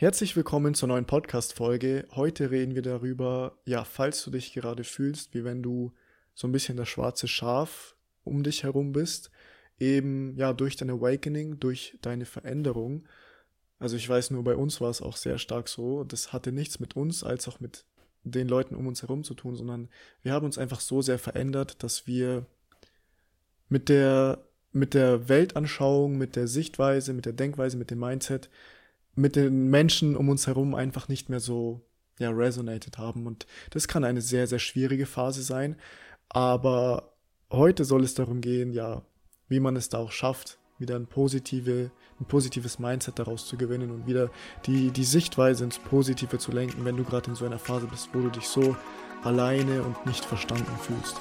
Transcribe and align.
Herzlich 0.00 0.34
willkommen 0.34 0.72
zur 0.72 0.88
neuen 0.88 1.04
Podcast-Folge. 1.04 2.06
Heute 2.12 2.50
reden 2.50 2.74
wir 2.74 2.80
darüber, 2.80 3.58
ja, 3.66 3.84
falls 3.84 4.24
du 4.24 4.30
dich 4.30 4.54
gerade 4.54 4.82
fühlst, 4.82 5.34
wie 5.34 5.44
wenn 5.44 5.62
du 5.62 5.92
so 6.34 6.48
ein 6.48 6.52
bisschen 6.52 6.78
das 6.78 6.88
schwarze 6.88 7.28
Schaf 7.28 7.96
um 8.24 8.42
dich 8.42 8.62
herum 8.62 8.92
bist, 8.92 9.30
eben, 9.78 10.34
ja, 10.36 10.54
durch 10.54 10.76
dein 10.76 10.88
Awakening, 10.88 11.60
durch 11.60 11.98
deine 12.00 12.24
Veränderung. 12.24 13.04
Also 13.78 13.96
ich 13.96 14.08
weiß 14.08 14.30
nur, 14.30 14.42
bei 14.42 14.56
uns 14.56 14.80
war 14.80 14.88
es 14.88 15.02
auch 15.02 15.18
sehr 15.18 15.36
stark 15.36 15.68
so. 15.68 16.02
Das 16.04 16.32
hatte 16.32 16.50
nichts 16.50 16.80
mit 16.80 16.96
uns 16.96 17.22
als 17.22 17.46
auch 17.46 17.60
mit 17.60 17.84
den 18.24 18.48
Leuten 18.48 18.76
um 18.76 18.86
uns 18.86 19.02
herum 19.02 19.22
zu 19.22 19.34
tun, 19.34 19.54
sondern 19.54 19.90
wir 20.22 20.32
haben 20.32 20.46
uns 20.46 20.56
einfach 20.56 20.80
so 20.80 21.02
sehr 21.02 21.18
verändert, 21.18 21.82
dass 21.82 22.06
wir 22.06 22.46
mit 23.68 23.90
der, 23.90 24.38
mit 24.72 24.94
der 24.94 25.28
Weltanschauung, 25.28 26.16
mit 26.16 26.36
der 26.36 26.48
Sichtweise, 26.48 27.12
mit 27.12 27.26
der 27.26 27.34
Denkweise, 27.34 27.76
mit 27.76 27.90
dem 27.90 27.98
Mindset 27.98 28.48
mit 29.14 29.36
den 29.36 29.68
Menschen 29.68 30.16
um 30.16 30.28
uns 30.28 30.46
herum 30.46 30.74
einfach 30.74 31.08
nicht 31.08 31.28
mehr 31.28 31.40
so 31.40 31.80
ja, 32.18 32.30
resonated 32.30 32.98
haben. 32.98 33.26
Und 33.26 33.46
das 33.70 33.88
kann 33.88 34.04
eine 34.04 34.20
sehr, 34.20 34.46
sehr 34.46 34.58
schwierige 34.58 35.06
Phase 35.06 35.42
sein. 35.42 35.76
Aber 36.28 37.14
heute 37.50 37.84
soll 37.84 38.04
es 38.04 38.14
darum 38.14 38.40
gehen, 38.40 38.72
ja, 38.72 39.02
wie 39.48 39.60
man 39.60 39.76
es 39.76 39.88
da 39.88 39.98
auch 39.98 40.12
schafft, 40.12 40.58
wieder 40.78 40.96
ein, 40.96 41.06
positive, 41.06 41.90
ein 42.20 42.24
positives 42.26 42.78
Mindset 42.78 43.18
daraus 43.18 43.46
zu 43.46 43.56
gewinnen 43.56 43.90
und 43.90 44.06
wieder 44.06 44.30
die, 44.66 44.90
die 44.90 45.04
Sichtweise 45.04 45.64
ins 45.64 45.78
Positive 45.78 46.38
zu 46.38 46.52
lenken, 46.52 46.84
wenn 46.84 46.96
du 46.96 47.04
gerade 47.04 47.30
in 47.30 47.36
so 47.36 47.44
einer 47.44 47.58
Phase 47.58 47.86
bist, 47.86 48.10
wo 48.12 48.20
du 48.20 48.30
dich 48.30 48.46
so 48.46 48.76
alleine 49.22 49.82
und 49.82 50.06
nicht 50.06 50.24
verstanden 50.24 50.72
fühlst. 50.80 51.16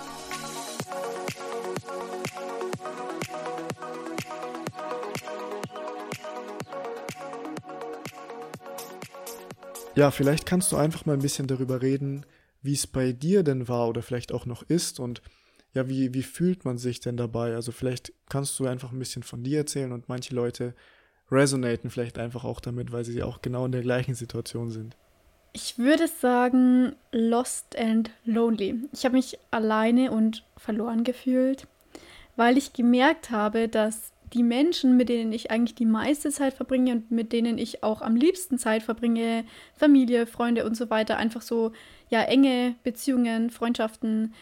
Ja, 9.95 10.11
vielleicht 10.11 10.45
kannst 10.45 10.71
du 10.71 10.77
einfach 10.77 11.05
mal 11.05 11.13
ein 11.13 11.21
bisschen 11.21 11.47
darüber 11.47 11.81
reden, 11.81 12.25
wie 12.61 12.73
es 12.73 12.87
bei 12.87 13.11
dir 13.11 13.43
denn 13.43 13.67
war 13.67 13.87
oder 13.87 14.01
vielleicht 14.01 14.31
auch 14.31 14.45
noch 14.45 14.63
ist 14.63 14.99
und 14.99 15.21
ja, 15.73 15.87
wie, 15.87 16.13
wie 16.13 16.23
fühlt 16.23 16.65
man 16.65 16.77
sich 16.77 16.99
denn 16.99 17.17
dabei? 17.17 17.53
Also 17.55 17.71
vielleicht 17.71 18.11
kannst 18.27 18.59
du 18.59 18.65
einfach 18.65 18.91
ein 18.91 18.99
bisschen 18.99 19.23
von 19.23 19.43
dir 19.43 19.59
erzählen 19.59 19.91
und 19.91 20.09
manche 20.09 20.33
Leute 20.33 20.73
resonaten 21.31 21.89
vielleicht 21.89 22.17
einfach 22.17 22.43
auch 22.43 22.59
damit, 22.59 22.91
weil 22.91 23.05
sie 23.05 23.21
auch 23.21 23.41
genau 23.41 23.65
in 23.65 23.71
der 23.71 23.81
gleichen 23.81 24.15
Situation 24.15 24.71
sind. 24.71 24.95
Ich 25.53 25.77
würde 25.77 26.07
sagen, 26.07 26.95
lost 27.11 27.77
and 27.77 28.11
lonely. 28.25 28.75
Ich 28.93 29.05
habe 29.05 29.15
mich 29.15 29.37
alleine 29.51 30.11
und 30.11 30.43
verloren 30.57 31.03
gefühlt, 31.03 31.67
weil 32.35 32.57
ich 32.57 32.73
gemerkt 32.73 33.31
habe, 33.31 33.67
dass 33.67 34.11
die 34.33 34.43
Menschen, 34.43 34.97
mit 34.97 35.09
denen 35.09 35.31
ich 35.31 35.51
eigentlich 35.51 35.75
die 35.75 35.85
meiste 35.85 36.29
Zeit 36.29 36.53
verbringe 36.53 36.93
und 36.93 37.11
mit 37.11 37.33
denen 37.33 37.57
ich 37.57 37.83
auch 37.83 38.01
am 38.01 38.15
liebsten 38.15 38.57
Zeit 38.57 38.83
verbringe, 38.83 39.45
Familie, 39.75 40.27
Freunde 40.27 40.65
und 40.65 40.75
so 40.75 40.89
weiter, 40.89 41.17
einfach 41.17 41.41
so, 41.41 41.71
ja, 42.09 42.21
enge 42.21 42.75
Beziehungen, 42.83 43.49
Freundschaften. 43.49 44.33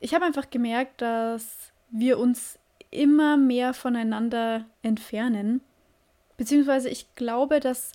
Ich 0.00 0.14
habe 0.14 0.24
einfach 0.24 0.50
gemerkt, 0.50 1.02
dass 1.02 1.72
wir 1.90 2.18
uns 2.18 2.58
immer 2.90 3.36
mehr 3.36 3.74
voneinander 3.74 4.66
entfernen. 4.82 5.60
Beziehungsweise 6.36 6.88
ich 6.88 7.14
glaube, 7.14 7.60
dass 7.60 7.92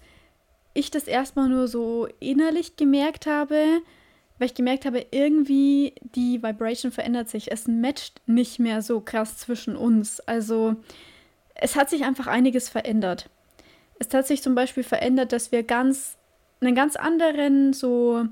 ich 0.74 0.92
das 0.92 1.06
erstmal 1.06 1.50
nur 1.50 1.68
so 1.68 2.08
innerlich 2.20 2.76
gemerkt 2.76 3.26
habe, 3.26 3.82
weil 4.38 4.48
ich 4.48 4.54
gemerkt 4.54 4.86
habe, 4.86 5.06
irgendwie 5.12 5.96
die 6.02 6.44
Vibration 6.44 6.92
verändert 6.92 7.30
sich. 7.30 7.52
Es 7.52 7.68
matcht 7.68 8.22
nicht 8.28 8.60
mehr 8.60 8.82
so 8.82 9.00
krass 9.00 9.38
zwischen 9.38 9.76
uns. 9.76 10.20
Also 10.20 10.76
es 11.56 11.76
hat 11.76 11.90
sich 11.90 12.04
einfach 12.04 12.28
einiges 12.28 12.70
verändert. 12.70 13.30
Es 13.98 14.14
hat 14.14 14.28
sich 14.28 14.44
zum 14.44 14.56
Beispiel 14.56 14.84
verändert, 14.84 15.32
dass 15.32 15.52
wir 15.52 15.64
ganz 15.64 16.18
einen 16.62 16.76
ganz 16.76 16.96
anderen 16.96 17.74
so 17.74 18.26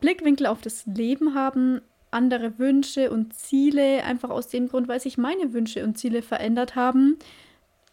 Blickwinkel 0.00 0.46
auf 0.46 0.60
das 0.60 0.86
Leben 0.86 1.34
haben, 1.34 1.80
andere 2.10 2.58
Wünsche 2.58 3.10
und 3.10 3.34
Ziele, 3.34 4.04
einfach 4.04 4.30
aus 4.30 4.48
dem 4.48 4.68
Grund, 4.68 4.88
weil 4.88 5.00
sich 5.00 5.18
meine 5.18 5.52
Wünsche 5.52 5.84
und 5.84 5.98
Ziele 5.98 6.22
verändert 6.22 6.74
haben. 6.74 7.18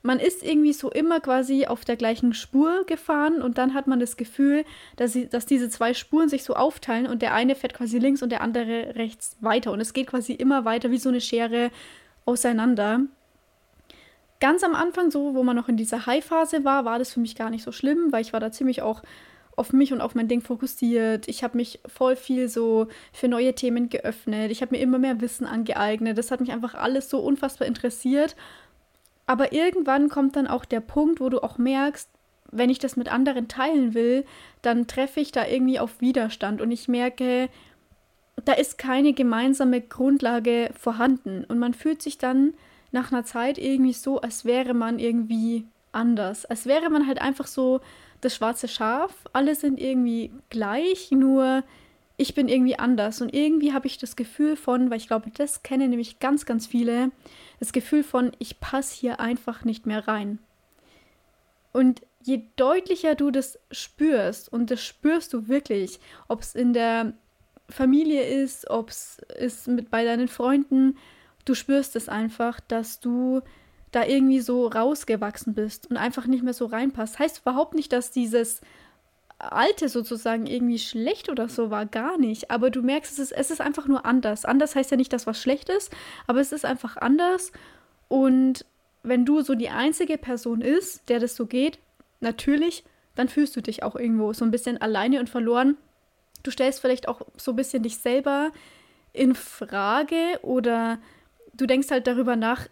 Man 0.03 0.19
ist 0.19 0.43
irgendwie 0.43 0.73
so 0.73 0.89
immer 0.89 1.19
quasi 1.19 1.65
auf 1.65 1.83
der 1.83 1.97
gleichen 1.97 2.33
Spur 2.33 2.85
gefahren 2.85 3.41
und 3.41 3.57
dann 3.57 3.73
hat 3.73 3.87
man 3.87 3.99
das 3.99 4.15
Gefühl, 4.15 4.63
dass, 4.95 5.13
sie, 5.13 5.27
dass 5.27 5.45
diese 5.45 5.69
zwei 5.69 5.93
Spuren 5.93 6.29
sich 6.29 6.43
so 6.43 6.55
aufteilen 6.55 7.07
und 7.07 7.21
der 7.21 7.33
eine 7.33 7.55
fährt 7.55 7.73
quasi 7.73 7.97
links 7.97 8.21
und 8.21 8.31
der 8.31 8.41
andere 8.41 8.95
rechts 8.95 9.37
weiter 9.41 9.71
und 9.71 9.81
es 9.81 9.93
geht 9.93 10.07
quasi 10.07 10.33
immer 10.33 10.65
weiter 10.65 10.91
wie 10.91 10.99
so 10.99 11.09
eine 11.09 11.19
Schere 11.19 11.71
auseinander 12.25 13.01
ganz 14.39 14.63
am 14.63 14.75
Anfang, 14.75 15.11
so 15.11 15.35
wo 15.35 15.43
man 15.43 15.55
noch 15.55 15.69
in 15.69 15.77
dieser 15.77 16.05
High-Phase 16.05 16.63
war, 16.63 16.85
war 16.85 16.99
das 16.99 17.13
für 17.13 17.19
mich 17.19 17.35
gar 17.35 17.49
nicht 17.49 17.63
so 17.63 17.71
schlimm, 17.71 18.11
weil 18.11 18.21
ich 18.21 18.33
war 18.33 18.39
da 18.39 18.51
ziemlich 18.51 18.81
auch 18.81 19.01
auf 19.55 19.73
mich 19.73 19.91
und 19.91 20.01
auf 20.01 20.13
mein 20.13 20.27
Ding 20.27 20.41
fokussiert. 20.41 21.27
Ich 21.27 21.43
habe 21.43 21.57
mich 21.57 21.79
voll 21.87 22.15
viel 22.15 22.47
so 22.47 22.87
für 23.11 23.27
neue 23.27 23.55
Themen 23.55 23.89
geöffnet. 23.89 24.51
Ich 24.51 24.61
habe 24.61 24.75
mir 24.75 24.81
immer 24.81 24.99
mehr 24.99 25.19
Wissen 25.19 25.47
angeeignet. 25.47 26.17
Das 26.17 26.29
hat 26.29 26.39
mich 26.39 26.51
einfach 26.51 26.75
alles 26.75 27.09
so 27.09 27.19
unfassbar 27.19 27.67
interessiert. 27.67 28.35
Aber 29.25 29.53
irgendwann 29.53 30.09
kommt 30.09 30.35
dann 30.35 30.47
auch 30.47 30.63
der 30.63 30.79
Punkt, 30.79 31.19
wo 31.19 31.29
du 31.29 31.41
auch 31.43 31.57
merkst, 31.57 32.07
wenn 32.51 32.69
ich 32.69 32.79
das 32.79 32.95
mit 32.95 33.11
anderen 33.11 33.47
teilen 33.47 33.93
will, 33.93 34.25
dann 34.61 34.87
treffe 34.87 35.19
ich 35.19 35.31
da 35.31 35.45
irgendwie 35.45 35.79
auf 35.79 36.01
Widerstand 36.01 36.61
und 36.61 36.71
ich 36.71 36.87
merke, 36.87 37.49
da 38.45 38.53
ist 38.53 38.77
keine 38.77 39.13
gemeinsame 39.13 39.81
Grundlage 39.81 40.69
vorhanden 40.79 41.43
und 41.45 41.59
man 41.59 41.73
fühlt 41.73 42.01
sich 42.01 42.17
dann 42.17 42.53
nach 42.97 43.11
einer 43.11 43.23
Zeit 43.23 43.59
irgendwie 43.59 43.93
so, 43.93 44.19
als 44.21 44.43
wäre 44.43 44.73
man 44.73 44.97
irgendwie 44.97 45.65
anders. 45.91 46.45
Als 46.45 46.65
wäre 46.65 46.89
man 46.89 47.07
halt 47.07 47.21
einfach 47.21 47.45
so 47.45 47.79
das 48.21 48.35
schwarze 48.35 48.67
Schaf. 48.67 49.13
Alle 49.33 49.53
sind 49.53 49.79
irgendwie 49.79 50.31
gleich, 50.49 51.11
nur 51.11 51.63
ich 52.17 52.33
bin 52.33 52.47
irgendwie 52.47 52.79
anders. 52.79 53.21
Und 53.21 53.33
irgendwie 53.33 53.73
habe 53.73 53.85
ich 53.85 53.99
das 53.99 54.15
Gefühl 54.15 54.55
von, 54.55 54.89
weil 54.89 54.97
ich 54.97 55.07
glaube, 55.07 55.29
das 55.29 55.61
kennen 55.61 55.91
nämlich 55.91 56.17
ganz, 56.17 56.45
ganz 56.47 56.65
viele, 56.65 57.11
das 57.59 57.71
Gefühl 57.71 58.03
von, 58.03 58.31
ich 58.39 58.59
passe 58.59 58.95
hier 58.95 59.19
einfach 59.19 59.63
nicht 59.63 59.85
mehr 59.85 60.07
rein. 60.07 60.39
Und 61.71 62.01
je 62.23 62.41
deutlicher 62.55 63.13
du 63.13 63.29
das 63.29 63.59
spürst, 63.71 64.51
und 64.51 64.71
das 64.71 64.83
spürst 64.83 65.33
du 65.33 65.47
wirklich, 65.47 65.99
ob 66.27 66.41
es 66.41 66.55
in 66.55 66.73
der 66.73 67.13
Familie 67.69 68.23
ist, 68.23 68.67
ob 68.71 68.89
es 68.89 69.19
ist 69.37 69.67
mit 69.67 69.91
bei 69.91 70.03
deinen 70.03 70.27
Freunden, 70.27 70.97
du 71.47 71.55
spürst 71.55 71.95
es 71.95 72.09
einfach, 72.09 72.59
dass 72.59 72.99
du 72.99 73.41
da 73.91 74.05
irgendwie 74.05 74.41
so 74.41 74.67
rausgewachsen 74.67 75.53
bist 75.53 75.89
und 75.89 75.97
einfach 75.97 76.27
nicht 76.27 76.43
mehr 76.43 76.53
so 76.53 76.65
reinpasst. 76.65 77.19
Heißt 77.19 77.39
überhaupt 77.39 77.73
nicht, 77.73 77.93
dass 77.93 78.11
dieses 78.11 78.61
Alte 79.39 79.87
sozusagen 79.87 80.45
irgendwie 80.45 80.79
schlecht 80.79 81.29
oder 81.29 81.47
so 81.47 81.69
war, 81.69 81.85
gar 81.85 82.17
nicht. 82.17 82.51
Aber 82.51 82.69
du 82.69 82.81
merkst, 82.81 83.13
es 83.13 83.19
ist, 83.19 83.31
es 83.31 83.51
ist 83.51 83.61
einfach 83.61 83.87
nur 83.87 84.05
anders. 84.05 84.45
Anders 84.45 84.75
heißt 84.75 84.91
ja 84.91 84.97
nicht, 84.97 85.13
dass 85.13 85.27
was 85.27 85.41
schlecht 85.41 85.69
ist, 85.69 85.95
aber 86.25 86.41
es 86.41 86.51
ist 86.51 86.65
einfach 86.65 86.97
anders. 86.97 87.51
Und 88.09 88.65
wenn 89.03 89.25
du 89.25 89.41
so 89.41 89.55
die 89.55 89.69
einzige 89.69 90.17
Person 90.17 90.61
ist, 90.61 91.07
der 91.07 91.19
das 91.19 91.35
so 91.35 91.45
geht, 91.45 91.79
natürlich, 92.19 92.83
dann 93.15 93.29
fühlst 93.29 93.55
du 93.55 93.61
dich 93.61 93.83
auch 93.83 93.95
irgendwo 93.95 94.33
so 94.33 94.43
ein 94.43 94.51
bisschen 94.51 94.81
alleine 94.81 95.19
und 95.19 95.29
verloren. 95.29 95.77
Du 96.43 96.51
stellst 96.51 96.81
vielleicht 96.81 97.07
auch 97.07 97.21
so 97.37 97.51
ein 97.51 97.55
bisschen 97.55 97.83
dich 97.83 97.97
selber 97.97 98.51
in 99.13 99.33
Frage 99.33 100.39
oder 100.41 100.99
du 101.57 101.65
denkst 101.65 101.91
halt 101.91 102.07
darüber 102.07 102.35
nach, 102.35 102.67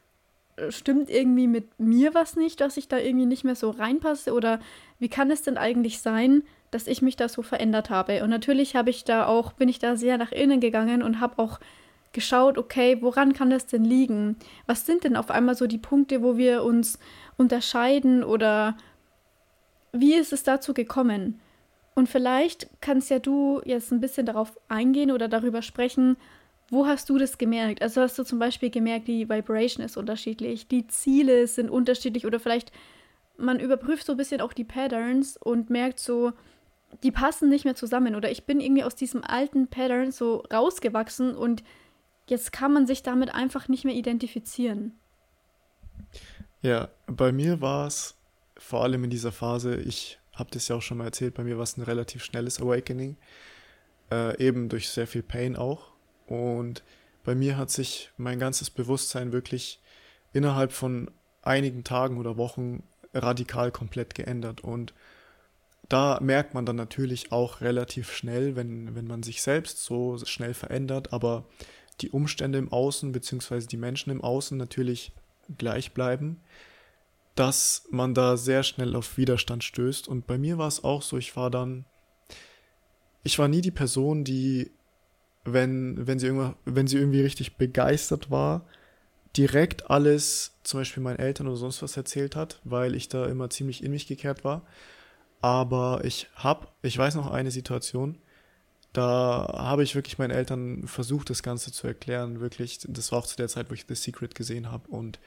äh, 0.58 0.72
stimmt 0.72 1.10
irgendwie 1.10 1.48
mit 1.48 1.80
mir 1.80 2.14
was 2.14 2.36
nicht, 2.36 2.62
dass 2.62 2.78
ich 2.78 2.88
da 2.88 2.98
irgendwie 2.98 3.26
nicht 3.26 3.44
mehr 3.44 3.56
so 3.56 3.70
reinpasse 3.70 4.34
oder 4.34 4.60
wie 5.00 5.10
kann 5.10 5.32
es 5.32 5.42
denn 5.42 5.58
eigentlich 5.58 6.00
sein, 6.02 6.44
dass 6.72 6.88
ich 6.88 7.02
mich 7.02 7.16
da 7.16 7.30
so 7.30 7.42
verändert 7.42 7.90
habe? 7.90 8.24
Und 8.24 8.30
natürlich 8.30 8.76
habe 8.76 8.90
ich 8.90 9.04
da 9.04 9.26
auch 9.26 9.54
bin 9.54 9.70
ich 9.70 9.80
da 9.80 9.96
sehr 9.96 10.18
nach 10.18 10.32
innen 10.32 10.60
gegangen 10.60 11.04
und 11.04 11.20
habe 11.20 11.40
auch 11.40 11.60
geschaut, 12.14 12.58
okay, 12.58 12.98
woran 13.02 13.34
kann 13.34 13.50
das 13.50 13.68
denn 13.68 13.84
liegen? 13.84 14.38
Was 14.68 14.86
sind 14.86 15.04
denn 15.04 15.18
auf 15.18 15.30
einmal 15.30 15.56
so 15.56 15.68
die 15.68 15.78
Punkte, 15.78 16.24
wo 16.24 16.38
wir 16.38 16.64
uns 16.64 16.98
unterscheiden 17.38 18.24
oder 18.24 18.78
wie 19.92 20.16
ist 20.16 20.32
es 20.32 20.44
dazu 20.44 20.74
gekommen? 20.74 21.42
Und 21.94 22.10
vielleicht 22.10 22.70
kannst 22.82 23.10
ja 23.10 23.20
du 23.20 23.62
jetzt 23.66 23.92
ein 23.92 24.02
bisschen 24.02 24.26
darauf 24.26 24.58
eingehen 24.68 25.12
oder 25.12 25.28
darüber 25.28 25.62
sprechen, 25.62 26.18
wo 26.70 26.88
hast 26.88 27.10
du 27.10 27.18
das 27.18 27.38
gemerkt? 27.38 27.82
Also 27.82 28.02
hast 28.02 28.18
du 28.18 28.24
zum 28.24 28.40
Beispiel 28.40 28.70
gemerkt, 28.70 29.08
die 29.08 29.30
Vibration 29.30 29.86
ist 29.86 29.98
unterschiedlich, 29.98 30.68
die 30.68 30.88
Ziele 30.88 31.48
sind 31.48 31.70
unterschiedlich 31.70 32.26
oder 32.26 32.40
vielleicht 32.40 32.72
man 33.38 33.60
überprüft 33.60 34.06
so 34.06 34.14
ein 34.14 34.18
bisschen 34.18 34.42
auch 34.42 34.54
die 34.54 34.64
Patterns 34.64 35.38
und 35.38 35.70
merkt 35.70 36.00
so, 36.00 36.32
die 37.04 37.12
passen 37.12 37.50
nicht 37.50 37.66
mehr 37.66 37.76
zusammen 37.76 38.16
oder 38.16 38.32
ich 38.32 38.46
bin 38.46 38.60
irgendwie 38.60 38.84
aus 38.84 38.96
diesem 38.96 39.24
alten 39.24 39.68
Pattern 39.68 40.12
so 40.12 40.44
rausgewachsen 40.52 41.36
und 41.36 41.64
jetzt 42.28 42.52
kann 42.52 42.74
man 42.74 42.88
sich 42.88 43.04
damit 43.04 43.34
einfach 43.34 43.68
nicht 43.68 43.84
mehr 43.84 43.94
identifizieren. 43.94 44.94
Ja, 46.62 46.90
bei 47.08 47.32
mir 47.32 47.62
war 47.62 47.88
es 47.88 48.16
vor 48.58 48.84
allem 48.84 49.04
in 49.04 49.10
dieser 49.10 49.32
Phase, 49.32 49.76
ich 49.76 50.20
habe 50.34 50.50
das 50.52 50.68
ja 50.68 50.78
auch 50.78 50.82
schon 50.82 50.98
mal 50.98 51.06
erzählt, 51.06 51.34
bei 51.34 51.44
mir 51.44 51.58
war 51.58 51.64
es 51.64 51.78
ein 51.78 51.84
relativ 51.84 52.24
schnelles 52.24 52.62
Awakening, 52.62 53.18
äh, 54.12 54.42
eben 54.44 54.70
durch 54.70 54.90
sehr 54.90 55.08
viel 55.08 55.24
Pain 55.24 55.56
auch 55.56 55.95
und 56.28 56.84
bei 57.24 57.36
mir 57.36 57.58
hat 57.58 57.72
sich 57.72 58.12
mein 58.18 58.40
ganzes 58.40 58.70
Bewusstsein 58.70 59.32
wirklich 59.32 59.80
innerhalb 60.34 60.72
von 60.72 61.10
einigen 61.42 61.84
Tagen 61.84 62.18
oder 62.18 62.38
Wochen 62.38 62.84
radikal 63.14 63.72
komplett 63.72 64.16
geändert. 64.16 64.62
Und 64.62 64.94
da 65.90 66.20
merkt 66.22 66.54
man 66.54 66.66
dann 66.66 66.76
natürlich 66.76 67.32
auch 67.32 67.62
relativ 67.62 68.12
schnell, 68.12 68.56
wenn, 68.56 68.96
wenn 68.96 69.08
man 69.08 69.24
sich 69.24 69.42
selbst 69.42 69.84
so 69.84 70.18
schnell 70.26 70.54
verändert, 70.54 71.14
aber 71.14 71.46
die 72.02 72.10
Umstände 72.10 72.58
im 72.58 72.72
Außen 72.72 73.12
bzw. 73.12 73.66
die 73.68 73.78
Menschen 73.78 74.12
im 74.12 74.22
Außen 74.22 74.58
natürlich 74.58 75.12
gleich 75.58 75.94
bleiben, 75.94 76.42
dass 77.36 77.88
man 77.92 78.14
da 78.14 78.38
sehr 78.38 78.64
schnell 78.64 78.96
auf 78.96 79.18
Widerstand 79.18 79.64
stößt. 79.64 80.08
Und 80.08 80.28
bei 80.28 80.38
mir 80.38 80.58
war 80.58 80.68
es 80.68 80.84
auch 80.84 81.02
so, 81.02 81.18
ich 81.18 81.36
war 81.36 81.50
dann, 81.50 81.86
ich 83.24 83.40
war 83.40 83.48
nie 83.48 83.62
die 83.62 83.72
Person, 83.72 84.24
die, 84.24 84.72
wenn, 85.46 86.08
wenn, 86.08 86.20
sie, 86.20 86.32
wenn 86.66 86.88
sie 86.88 86.98
irgendwie 86.98 87.22
richtig 87.22 87.56
begeistert 87.58 88.32
war, 88.32 88.66
direkt 89.38 89.90
alles 89.90 90.54
zum 90.64 90.80
Beispiel 90.80 91.04
meinen 91.04 91.20
Eltern 91.20 91.48
oder 91.48 91.58
sonst 91.58 91.82
was 91.82 91.98
erzählt 91.98 92.36
hat, 92.36 92.60
weil 92.64 92.96
ich 92.96 93.10
da 93.10 93.26
immer 93.28 93.50
ziemlich 93.50 93.84
in 93.84 93.92
mich 93.92 94.08
gekehrt 94.08 94.44
war. 94.44 94.66
Aber 95.42 96.02
ich 96.04 96.28
habe, 96.36 96.68
ich 96.82 96.98
weiß 96.98 97.16
noch 97.16 97.32
eine 97.32 97.52
Situation, 97.52 98.18
da 98.94 99.54
habe 99.54 99.84
ich 99.84 99.94
wirklich 99.94 100.18
meinen 100.18 100.32
Eltern 100.32 100.88
versucht, 100.88 101.30
das 101.30 101.44
Ganze 101.44 101.72
zu 101.72 101.86
erklären. 101.86 102.40
Wirklich, 102.40 102.80
das 102.88 103.12
war 103.12 103.20
auch 103.20 103.28
zu 103.28 103.36
der 103.36 103.50
Zeit, 103.50 103.70
wo 103.70 103.74
ich 103.74 103.86
The 103.88 103.96
Secret 103.96 104.36
gesehen 104.36 104.72
habe 104.72 104.90
und 104.90 105.20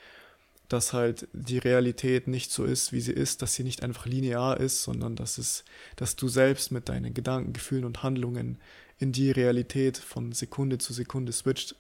dass 0.68 0.92
halt 0.92 1.28
die 1.32 1.58
Realität 1.58 2.28
nicht 2.28 2.50
so 2.50 2.64
ist, 2.64 2.92
wie 2.92 3.00
sie 3.00 3.12
ist, 3.12 3.40
dass 3.42 3.54
sie 3.54 3.64
nicht 3.64 3.82
einfach 3.82 4.06
linear 4.06 4.58
ist, 4.58 4.82
sondern 4.82 5.16
dass 5.16 5.38
es, 5.38 5.64
dass 5.96 6.16
du 6.16 6.28
selbst 6.28 6.72
mit 6.72 6.88
deinen 6.88 7.14
Gedanken, 7.14 7.52
Gefühlen 7.52 7.84
und 7.84 8.02
Handlungen 8.02 8.58
in 8.98 9.12
die 9.12 9.30
Realität 9.30 9.96
von 9.96 10.32
Sekunde 10.32 10.78
zu 10.78 10.92
Sekunde 10.92 11.32
switcht, 11.32 11.76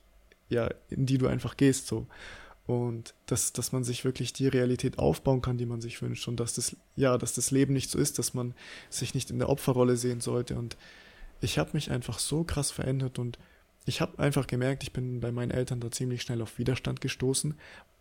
ja, 0.48 0.68
in 0.88 1.06
die 1.06 1.18
du 1.18 1.26
einfach 1.26 1.56
gehst 1.56 1.86
so. 1.86 2.06
Und 2.66 3.14
dass, 3.26 3.54
dass 3.54 3.72
man 3.72 3.82
sich 3.82 4.04
wirklich 4.04 4.34
die 4.34 4.46
Realität 4.46 4.98
aufbauen 4.98 5.40
kann, 5.40 5.56
die 5.56 5.66
man 5.66 5.80
sich 5.80 6.02
wünscht. 6.02 6.28
Und 6.28 6.38
dass 6.38 6.52
das, 6.52 6.76
ja, 6.96 7.16
dass 7.16 7.32
das 7.32 7.50
Leben 7.50 7.72
nicht 7.72 7.90
so 7.90 7.98
ist, 7.98 8.18
dass 8.18 8.34
man 8.34 8.54
sich 8.90 9.14
nicht 9.14 9.30
in 9.30 9.38
der 9.38 9.48
Opferrolle 9.48 9.96
sehen 9.96 10.20
sollte. 10.20 10.56
Und 10.56 10.76
ich 11.40 11.58
habe 11.58 11.70
mich 11.72 11.90
einfach 11.90 12.18
so 12.18 12.44
krass 12.44 12.70
verändert 12.70 13.18
und 13.18 13.38
ich 13.86 14.02
habe 14.02 14.18
einfach 14.18 14.46
gemerkt, 14.46 14.82
ich 14.82 14.92
bin 14.92 15.20
bei 15.20 15.32
meinen 15.32 15.50
Eltern 15.50 15.80
da 15.80 15.90
ziemlich 15.90 16.20
schnell 16.20 16.42
auf 16.42 16.58
Widerstand 16.58 17.00
gestoßen, 17.00 17.54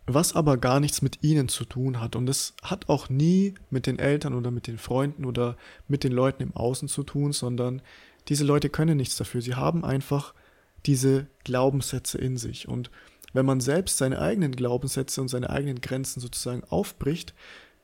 was 0.06 0.34
aber 0.34 0.58
gar 0.58 0.80
nichts 0.80 1.00
mit 1.00 1.22
ihnen 1.22 1.48
zu 1.48 1.64
tun 1.64 2.00
hat. 2.00 2.14
Und 2.14 2.28
es 2.28 2.54
hat 2.62 2.90
auch 2.90 3.08
nie 3.08 3.54
mit 3.70 3.86
den 3.86 3.98
Eltern 3.98 4.34
oder 4.34 4.50
mit 4.50 4.66
den 4.66 4.76
Freunden 4.76 5.24
oder 5.24 5.56
mit 5.86 6.04
den 6.04 6.12
Leuten 6.12 6.42
im 6.42 6.54
Außen 6.54 6.88
zu 6.88 7.04
tun, 7.04 7.32
sondern 7.32 7.80
diese 8.28 8.44
Leute 8.44 8.68
können 8.68 8.96
nichts 8.96 9.16
dafür. 9.16 9.40
Sie 9.40 9.54
haben 9.54 9.84
einfach 9.84 10.34
diese 10.86 11.26
Glaubenssätze 11.44 12.18
in 12.18 12.36
sich. 12.36 12.68
Und 12.68 12.90
wenn 13.32 13.46
man 13.46 13.60
selbst 13.60 13.98
seine 13.98 14.20
eigenen 14.20 14.52
Glaubenssätze 14.52 15.20
und 15.20 15.28
seine 15.28 15.50
eigenen 15.50 15.80
Grenzen 15.80 16.20
sozusagen 16.20 16.62
aufbricht, 16.64 17.34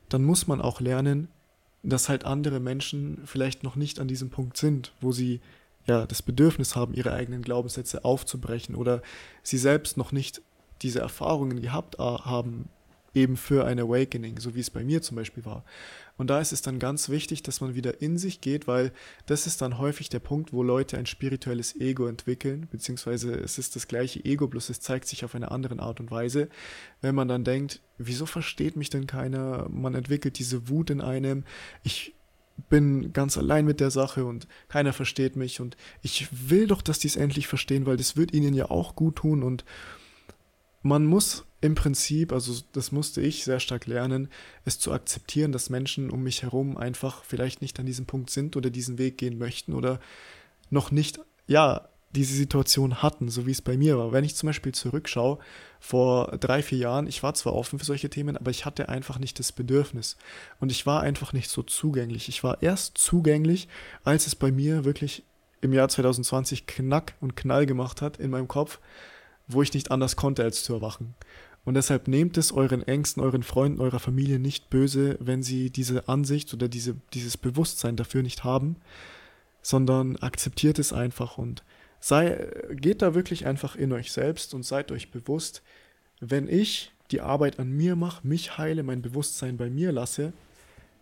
dann 0.09 0.23
muss 0.23 0.47
man 0.47 0.61
auch 0.61 0.79
lernen, 0.79 1.27
dass 1.83 2.09
halt 2.09 2.25
andere 2.25 2.59
Menschen 2.59 3.21
vielleicht 3.25 3.63
noch 3.63 3.75
nicht 3.75 3.99
an 3.99 4.07
diesem 4.07 4.29
Punkt 4.29 4.57
sind, 4.57 4.93
wo 5.01 5.11
sie 5.11 5.41
ja 5.85 6.05
das 6.07 6.21
Bedürfnis 6.21 6.75
haben, 6.75 6.93
ihre 6.93 7.13
eigenen 7.13 7.43
Glaubenssätze 7.43 8.03
aufzubrechen 8.03 8.75
oder 8.75 9.01
sie 9.43 9.57
selbst 9.57 9.97
noch 9.97 10.11
nicht 10.11 10.41
diese 10.81 10.99
Erfahrungen 10.99 11.61
gehabt 11.61 11.99
haben, 11.99 12.69
eben 13.13 13.37
für 13.37 13.65
ein 13.65 13.79
Awakening, 13.79 14.39
so 14.39 14.55
wie 14.55 14.59
es 14.59 14.69
bei 14.69 14.83
mir 14.83 15.01
zum 15.01 15.15
Beispiel 15.15 15.45
war. 15.45 15.63
Und 16.17 16.29
da 16.29 16.39
ist 16.39 16.53
es 16.53 16.61
dann 16.61 16.79
ganz 16.79 17.09
wichtig, 17.09 17.43
dass 17.43 17.59
man 17.59 17.75
wieder 17.75 18.01
in 18.01 18.17
sich 18.17 18.39
geht, 18.39 18.67
weil 18.67 18.91
das 19.25 19.47
ist 19.47 19.61
dann 19.61 19.77
häufig 19.77 20.09
der 20.09 20.19
Punkt, 20.19 20.53
wo 20.53 20.63
Leute 20.63 20.97
ein 20.97 21.05
spirituelles 21.05 21.75
Ego 21.79 22.07
entwickeln, 22.07 22.67
beziehungsweise 22.71 23.33
es 23.33 23.57
ist 23.57 23.75
das 23.75 23.87
gleiche 23.87 24.23
Ego, 24.23 24.47
bloß 24.47 24.69
es 24.69 24.79
zeigt 24.79 25.07
sich 25.07 25.25
auf 25.25 25.35
eine 25.35 25.51
andere 25.51 25.77
Art 25.79 25.99
und 25.99 26.11
Weise. 26.11 26.47
Wenn 27.01 27.15
man 27.15 27.27
dann 27.27 27.43
denkt, 27.43 27.81
wieso 27.97 28.25
versteht 28.25 28.77
mich 28.77 28.89
denn 28.89 29.07
keiner? 29.07 29.67
Man 29.69 29.93
entwickelt 29.93 30.39
diese 30.39 30.69
Wut 30.69 30.89
in 30.89 31.01
einem. 31.01 31.43
Ich 31.83 32.15
bin 32.69 33.11
ganz 33.11 33.37
allein 33.37 33.65
mit 33.65 33.81
der 33.81 33.91
Sache 33.91 34.25
und 34.25 34.47
keiner 34.69 34.93
versteht 34.93 35.35
mich 35.35 35.59
und 35.59 35.75
ich 36.01 36.49
will 36.49 36.67
doch, 36.67 36.81
dass 36.81 36.99
die 36.99 37.07
es 37.07 37.17
endlich 37.17 37.47
verstehen, 37.47 37.85
weil 37.85 37.97
das 37.97 38.15
wird 38.15 38.33
ihnen 38.33 38.53
ja 38.53 38.69
auch 38.69 38.95
gut 38.95 39.17
tun 39.17 39.43
und 39.43 39.65
man 40.81 41.05
muss 41.05 41.45
im 41.65 41.75
Prinzip, 41.75 42.31
also 42.31 42.53
das 42.73 42.91
musste 42.91 43.21
ich 43.21 43.43
sehr 43.43 43.59
stark 43.59 43.87
lernen, 43.87 44.29
es 44.65 44.79
zu 44.79 44.91
akzeptieren, 44.93 45.51
dass 45.51 45.69
Menschen 45.69 46.11
um 46.11 46.23
mich 46.23 46.43
herum 46.43 46.77
einfach 46.77 47.23
vielleicht 47.23 47.61
nicht 47.61 47.79
an 47.79 47.85
diesem 47.85 48.05
Punkt 48.05 48.29
sind 48.29 48.55
oder 48.55 48.69
diesen 48.69 48.97
Weg 48.97 49.17
gehen 49.17 49.37
möchten 49.37 49.73
oder 49.73 49.99
noch 50.69 50.91
nicht, 50.91 51.19
ja, 51.47 51.89
diese 52.15 52.35
Situation 52.35 53.01
hatten, 53.01 53.29
so 53.29 53.45
wie 53.45 53.51
es 53.51 53.61
bei 53.61 53.77
mir 53.77 53.97
war. 53.97 54.13
Wenn 54.13 54.23
ich 54.23 54.35
zum 54.35 54.47
Beispiel 54.47 54.73
zurückschaue, 54.73 55.39
vor 55.79 56.37
drei, 56.39 56.63
vier 56.63 56.77
Jahren, 56.77 57.07
ich 57.07 57.21
war 57.23 57.33
zwar 57.33 57.53
offen 57.53 57.77
für 57.77 57.85
solche 57.85 58.09
Themen, 58.09 58.37
aber 58.37 58.51
ich 58.51 58.65
hatte 58.65 58.89
einfach 58.89 59.19
nicht 59.19 59.37
das 59.37 59.51
Bedürfnis. 59.51 60.17
Und 60.59 60.71
ich 60.71 60.85
war 60.85 61.01
einfach 61.01 61.33
nicht 61.33 61.49
so 61.49 61.61
zugänglich. 61.61 62.29
Ich 62.29 62.43
war 62.43 62.63
erst 62.63 62.97
zugänglich, 62.97 63.67
als 64.03 64.27
es 64.27 64.35
bei 64.35 64.51
mir 64.51 64.85
wirklich 64.85 65.23
im 65.61 65.73
Jahr 65.73 65.89
2020 65.89 66.67
Knack 66.67 67.15
und 67.19 67.35
Knall 67.35 67.65
gemacht 67.65 68.01
hat 68.01 68.17
in 68.17 68.31
meinem 68.31 68.47
Kopf, 68.47 68.79
wo 69.47 69.61
ich 69.61 69.73
nicht 69.73 69.91
anders 69.91 70.15
konnte, 70.15 70.43
als 70.43 70.63
zu 70.63 70.73
erwachen. 70.73 71.15
Und 71.65 71.73
deshalb 71.73 72.07
nehmt 72.07 72.37
es 72.37 72.51
euren 72.51 72.83
Ängsten, 72.83 73.21
euren 73.21 73.43
Freunden, 73.43 73.81
eurer 73.81 73.99
Familie 73.99 74.39
nicht 74.39 74.69
böse, 74.69 75.17
wenn 75.19 75.41
sie 75.41 75.71
diese 75.71 76.07
Ansicht 76.07 76.53
oder 76.53 76.67
diese, 76.67 76.95
dieses 77.13 77.37
Bewusstsein 77.37 77.95
dafür 77.95 78.21
nicht 78.21 78.43
haben, 78.43 78.77
sondern 79.63 80.15
akzeptiert 80.17 80.77
es 80.77 80.93
einfach 80.93 81.39
und 81.39 81.63
sei, 81.99 82.47
geht 82.69 83.01
da 83.01 83.15
wirklich 83.15 83.47
einfach 83.47 83.75
in 83.75 83.91
euch 83.93 84.11
selbst 84.11 84.53
und 84.53 84.63
seid 84.63 84.91
euch 84.91 85.09
bewusst, 85.09 85.63
wenn 86.19 86.47
ich 86.47 86.91
die 87.09 87.21
Arbeit 87.21 87.59
an 87.59 87.71
mir 87.71 87.95
mache, 87.95 88.27
mich 88.27 88.59
heile, 88.59 88.83
mein 88.83 89.01
Bewusstsein 89.01 89.57
bei 89.57 89.71
mir 89.71 89.91
lasse, 89.91 90.33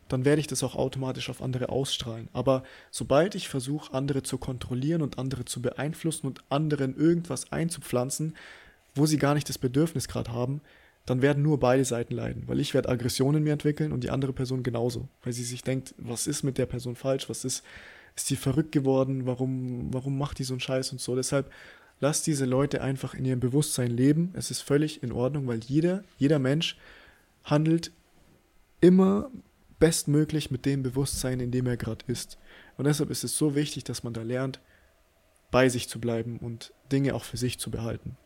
dann 0.07 0.23
werde 0.23 0.39
ich 0.39 0.47
das 0.47 0.63
auch 0.63 0.75
automatisch 0.75 1.29
auf 1.29 1.41
andere 1.41 1.69
ausstrahlen. 1.69 2.29
Aber 2.33 2.63
sobald 2.91 3.35
ich 3.35 3.49
versuche, 3.49 3.93
andere 3.93 4.23
zu 4.23 4.37
kontrollieren 4.37 5.01
und 5.01 5.17
andere 5.17 5.43
zu 5.43 5.61
beeinflussen 5.61 6.27
und 6.27 6.43
anderen 6.49 6.95
irgendwas 6.95 7.51
einzupflanzen, 7.51 8.35
wo 8.95 9.05
sie 9.05 9.17
gar 9.17 9.33
nicht 9.33 9.49
das 9.49 9.57
Bedürfnis 9.57 10.07
gerade 10.07 10.31
haben, 10.31 10.61
dann 11.05 11.21
werden 11.21 11.43
nur 11.43 11.59
beide 11.59 11.83
Seiten 11.83 12.13
leiden, 12.13 12.43
weil 12.47 12.59
ich 12.59 12.73
werde 12.73 12.89
Aggressionen 12.89 13.39
in 13.39 13.43
mir 13.43 13.53
entwickeln 13.53 13.91
und 13.91 14.03
die 14.03 14.09
andere 14.09 14.31
Person 14.31 14.63
genauso, 14.63 15.09
weil 15.23 15.33
sie 15.33 15.43
sich 15.43 15.61
denkt, 15.61 15.93
was 15.97 16.27
ist 16.27 16.43
mit 16.43 16.57
der 16.57 16.65
Person 16.65 16.95
falsch, 16.95 17.29
was 17.29 17.43
ist, 17.43 17.63
ist 18.15 18.29
die 18.29 18.35
verrückt 18.35 18.71
geworden, 18.71 19.25
warum, 19.25 19.93
warum 19.93 20.17
macht 20.17 20.39
die 20.39 20.43
so 20.43 20.53
einen 20.53 20.61
Scheiß 20.61 20.91
und 20.93 21.01
so. 21.01 21.15
Deshalb 21.15 21.51
lasst 21.99 22.25
diese 22.27 22.45
Leute 22.45 22.81
einfach 22.81 23.13
in 23.15 23.25
ihrem 23.25 23.39
Bewusstsein 23.41 23.91
leben. 23.91 24.31
Es 24.33 24.49
ist 24.49 24.61
völlig 24.61 25.03
in 25.03 25.11
Ordnung, 25.11 25.47
weil 25.47 25.59
jeder, 25.59 26.03
jeder 26.17 26.39
Mensch 26.39 26.77
handelt 27.43 27.91
immer 28.79 29.29
bestmöglich 29.79 30.51
mit 30.51 30.65
dem 30.65 30.83
Bewusstsein, 30.83 31.41
in 31.41 31.51
dem 31.51 31.67
er 31.67 31.75
gerade 31.75 32.05
ist. 32.07 32.37
Und 32.77 32.85
deshalb 32.85 33.09
ist 33.09 33.25
es 33.25 33.37
so 33.37 33.55
wichtig, 33.55 33.83
dass 33.83 34.03
man 34.03 34.13
da 34.13 34.21
lernt, 34.21 34.61
bei 35.51 35.69
sich 35.69 35.89
zu 35.89 35.99
bleiben 35.99 36.37
und 36.37 36.73
Dinge 36.91 37.13
auch 37.13 37.23
für 37.23 37.37
sich 37.37 37.59
zu 37.59 37.69
behalten. 37.69 38.17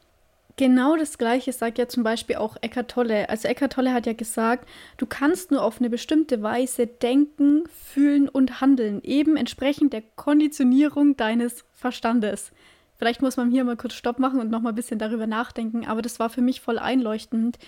Genau 0.57 0.95
das 0.95 1.19
Gleiche 1.19 1.53
sagt 1.53 1.77
ja 1.77 1.87
zum 1.87 2.01
Beispiel 2.01 2.37
auch 2.37 2.57
Eckart 2.61 2.89
Tolle. 2.89 3.29
Also 3.29 3.47
Eckart 3.47 3.73
Tolle 3.73 3.93
hat 3.93 4.07
ja 4.07 4.13
gesagt, 4.13 4.67
du 4.97 5.05
kannst 5.05 5.51
nur 5.51 5.61
auf 5.61 5.79
eine 5.79 5.91
bestimmte 5.91 6.41
Weise 6.41 6.87
denken, 6.87 7.63
fühlen 7.67 8.27
und 8.27 8.59
handeln, 8.59 9.01
eben 9.03 9.37
entsprechend 9.37 9.93
der 9.93 10.01
Konditionierung 10.15 11.15
deines 11.15 11.63
Verstandes. 11.73 12.51
Vielleicht 12.97 13.21
muss 13.21 13.37
man 13.37 13.51
hier 13.51 13.63
mal 13.65 13.77
kurz 13.77 13.93
Stopp 13.93 14.17
machen 14.17 14.39
und 14.39 14.49
nochmal 14.49 14.71
ein 14.71 14.75
bisschen 14.75 14.97
darüber 14.97 15.27
nachdenken, 15.27 15.85
aber 15.85 16.01
das 16.01 16.19
war 16.19 16.31
für 16.31 16.41
mich 16.41 16.59
voll 16.59 16.79
einleuchtend. 16.79 17.59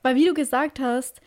Weil 0.00 0.16
wie 0.16 0.24
du 0.24 0.32
gesagt 0.32 0.80
hast, 0.80 1.20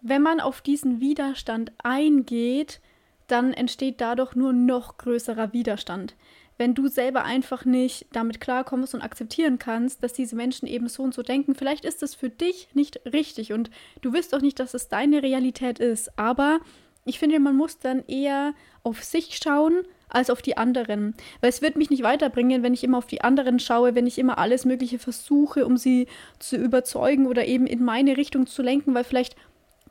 wenn 0.00 0.20
man 0.20 0.40
auf 0.40 0.62
diesen 0.62 1.00
Widerstand 1.00 1.70
eingeht, 1.78 2.80
dann 3.28 3.52
entsteht 3.52 4.00
dadurch 4.00 4.34
nur 4.34 4.52
noch 4.52 4.98
größerer 4.98 5.52
Widerstand 5.52 6.16
wenn 6.56 6.74
du 6.74 6.88
selber 6.88 7.24
einfach 7.24 7.64
nicht 7.64 8.06
damit 8.12 8.40
klarkommst 8.40 8.94
und 8.94 9.02
akzeptieren 9.02 9.58
kannst, 9.58 10.02
dass 10.02 10.12
diese 10.12 10.36
Menschen 10.36 10.66
eben 10.66 10.88
so 10.88 11.02
und 11.02 11.14
so 11.14 11.22
denken, 11.22 11.54
vielleicht 11.54 11.84
ist 11.84 12.02
es 12.02 12.14
für 12.14 12.30
dich 12.30 12.68
nicht 12.74 13.00
richtig 13.12 13.52
und 13.52 13.70
du 14.02 14.12
wirst 14.12 14.34
auch 14.34 14.40
nicht, 14.40 14.60
dass 14.60 14.74
es 14.74 14.88
deine 14.88 15.22
Realität 15.22 15.78
ist. 15.80 16.16
Aber 16.18 16.60
ich 17.04 17.18
finde, 17.18 17.38
man 17.40 17.56
muss 17.56 17.78
dann 17.78 18.04
eher 18.06 18.54
auf 18.82 19.02
sich 19.02 19.38
schauen 19.42 19.82
als 20.08 20.30
auf 20.30 20.42
die 20.42 20.56
anderen. 20.56 21.14
Weil 21.40 21.50
es 21.50 21.60
wird 21.60 21.76
mich 21.76 21.90
nicht 21.90 22.02
weiterbringen, 22.02 22.62
wenn 22.62 22.72
ich 22.72 22.84
immer 22.84 22.98
auf 22.98 23.06
die 23.06 23.20
anderen 23.20 23.58
schaue, 23.58 23.94
wenn 23.94 24.06
ich 24.06 24.18
immer 24.18 24.38
alles 24.38 24.64
Mögliche 24.64 24.98
versuche, 24.98 25.66
um 25.66 25.76
sie 25.76 26.06
zu 26.38 26.56
überzeugen 26.56 27.26
oder 27.26 27.44
eben 27.46 27.66
in 27.66 27.84
meine 27.84 28.16
Richtung 28.16 28.46
zu 28.46 28.62
lenken, 28.62 28.94
weil 28.94 29.04
vielleicht 29.04 29.36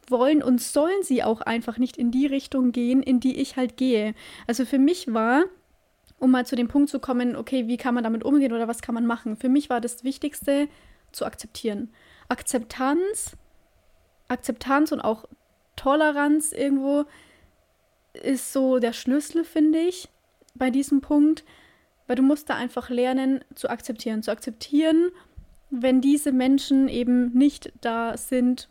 wollen 0.10 0.41
und 0.41 0.62
sollen 0.62 1.03
sie 1.03 1.24
auch 1.24 1.41
einfach 1.41 1.77
nicht 1.77 1.98
in 1.98 2.12
die 2.12 2.25
Richtung 2.25 2.72
gehen, 2.72 3.03
in 3.03 3.20
die 3.20 3.39
ich 3.39 3.58
halt 3.58 3.77
gehe. 3.77 4.15
Also 4.48 4.65
für 4.65 4.79
mich 4.79 5.13
war 5.13 5.43
um 6.24 6.32
mal 6.32 6.46
zu 6.46 6.56
dem 6.56 6.70
Punkt 6.70 6.89
zu 6.89 7.00
kommen, 7.00 7.36
okay, 7.36 7.68
wie 7.68 7.75
kann 7.75 7.94
man 7.94 8.06
damit 8.06 8.24
umgehen 8.24 8.53
oder 8.53 8.70
was 8.70 8.82
kann 8.82 8.96
man 8.96 9.06
machen? 9.06 9.36
Für 9.36 9.50
mich 9.50 9.70
war 9.70 9.82
das 9.82 10.06
Wichtigste 10.06 10.70
zu 11.12 11.25
akzeptieren. 11.25 11.92
Akzeptanz, 12.30 13.36
Akzeptanz 14.30 14.94
und 14.94 15.01
auch 15.01 15.25
Toleranz 15.75 16.53
irgendwo 16.53 17.03
ist 18.13 18.53
so 18.53 18.80
der 18.80 18.94
Schlüssel, 18.94 19.44
finde 19.44 19.80
ich, 19.80 20.08
bei 20.56 20.70
diesem 20.70 21.01
Punkt, 21.01 21.44
weil 22.08 22.15
du 22.15 22.24
musst 22.24 22.50
da 22.50 22.56
einfach 22.56 22.89
lernen 22.89 23.44
zu 23.53 23.70
akzeptieren, 23.70 24.24
zu 24.24 24.32
akzeptieren, 24.32 25.10
wenn 25.72 26.00
diese 26.00 26.32
Menschen 26.32 26.88
eben 26.88 27.34
nicht 27.34 27.74
da 27.82 28.15
sind, 28.15 28.70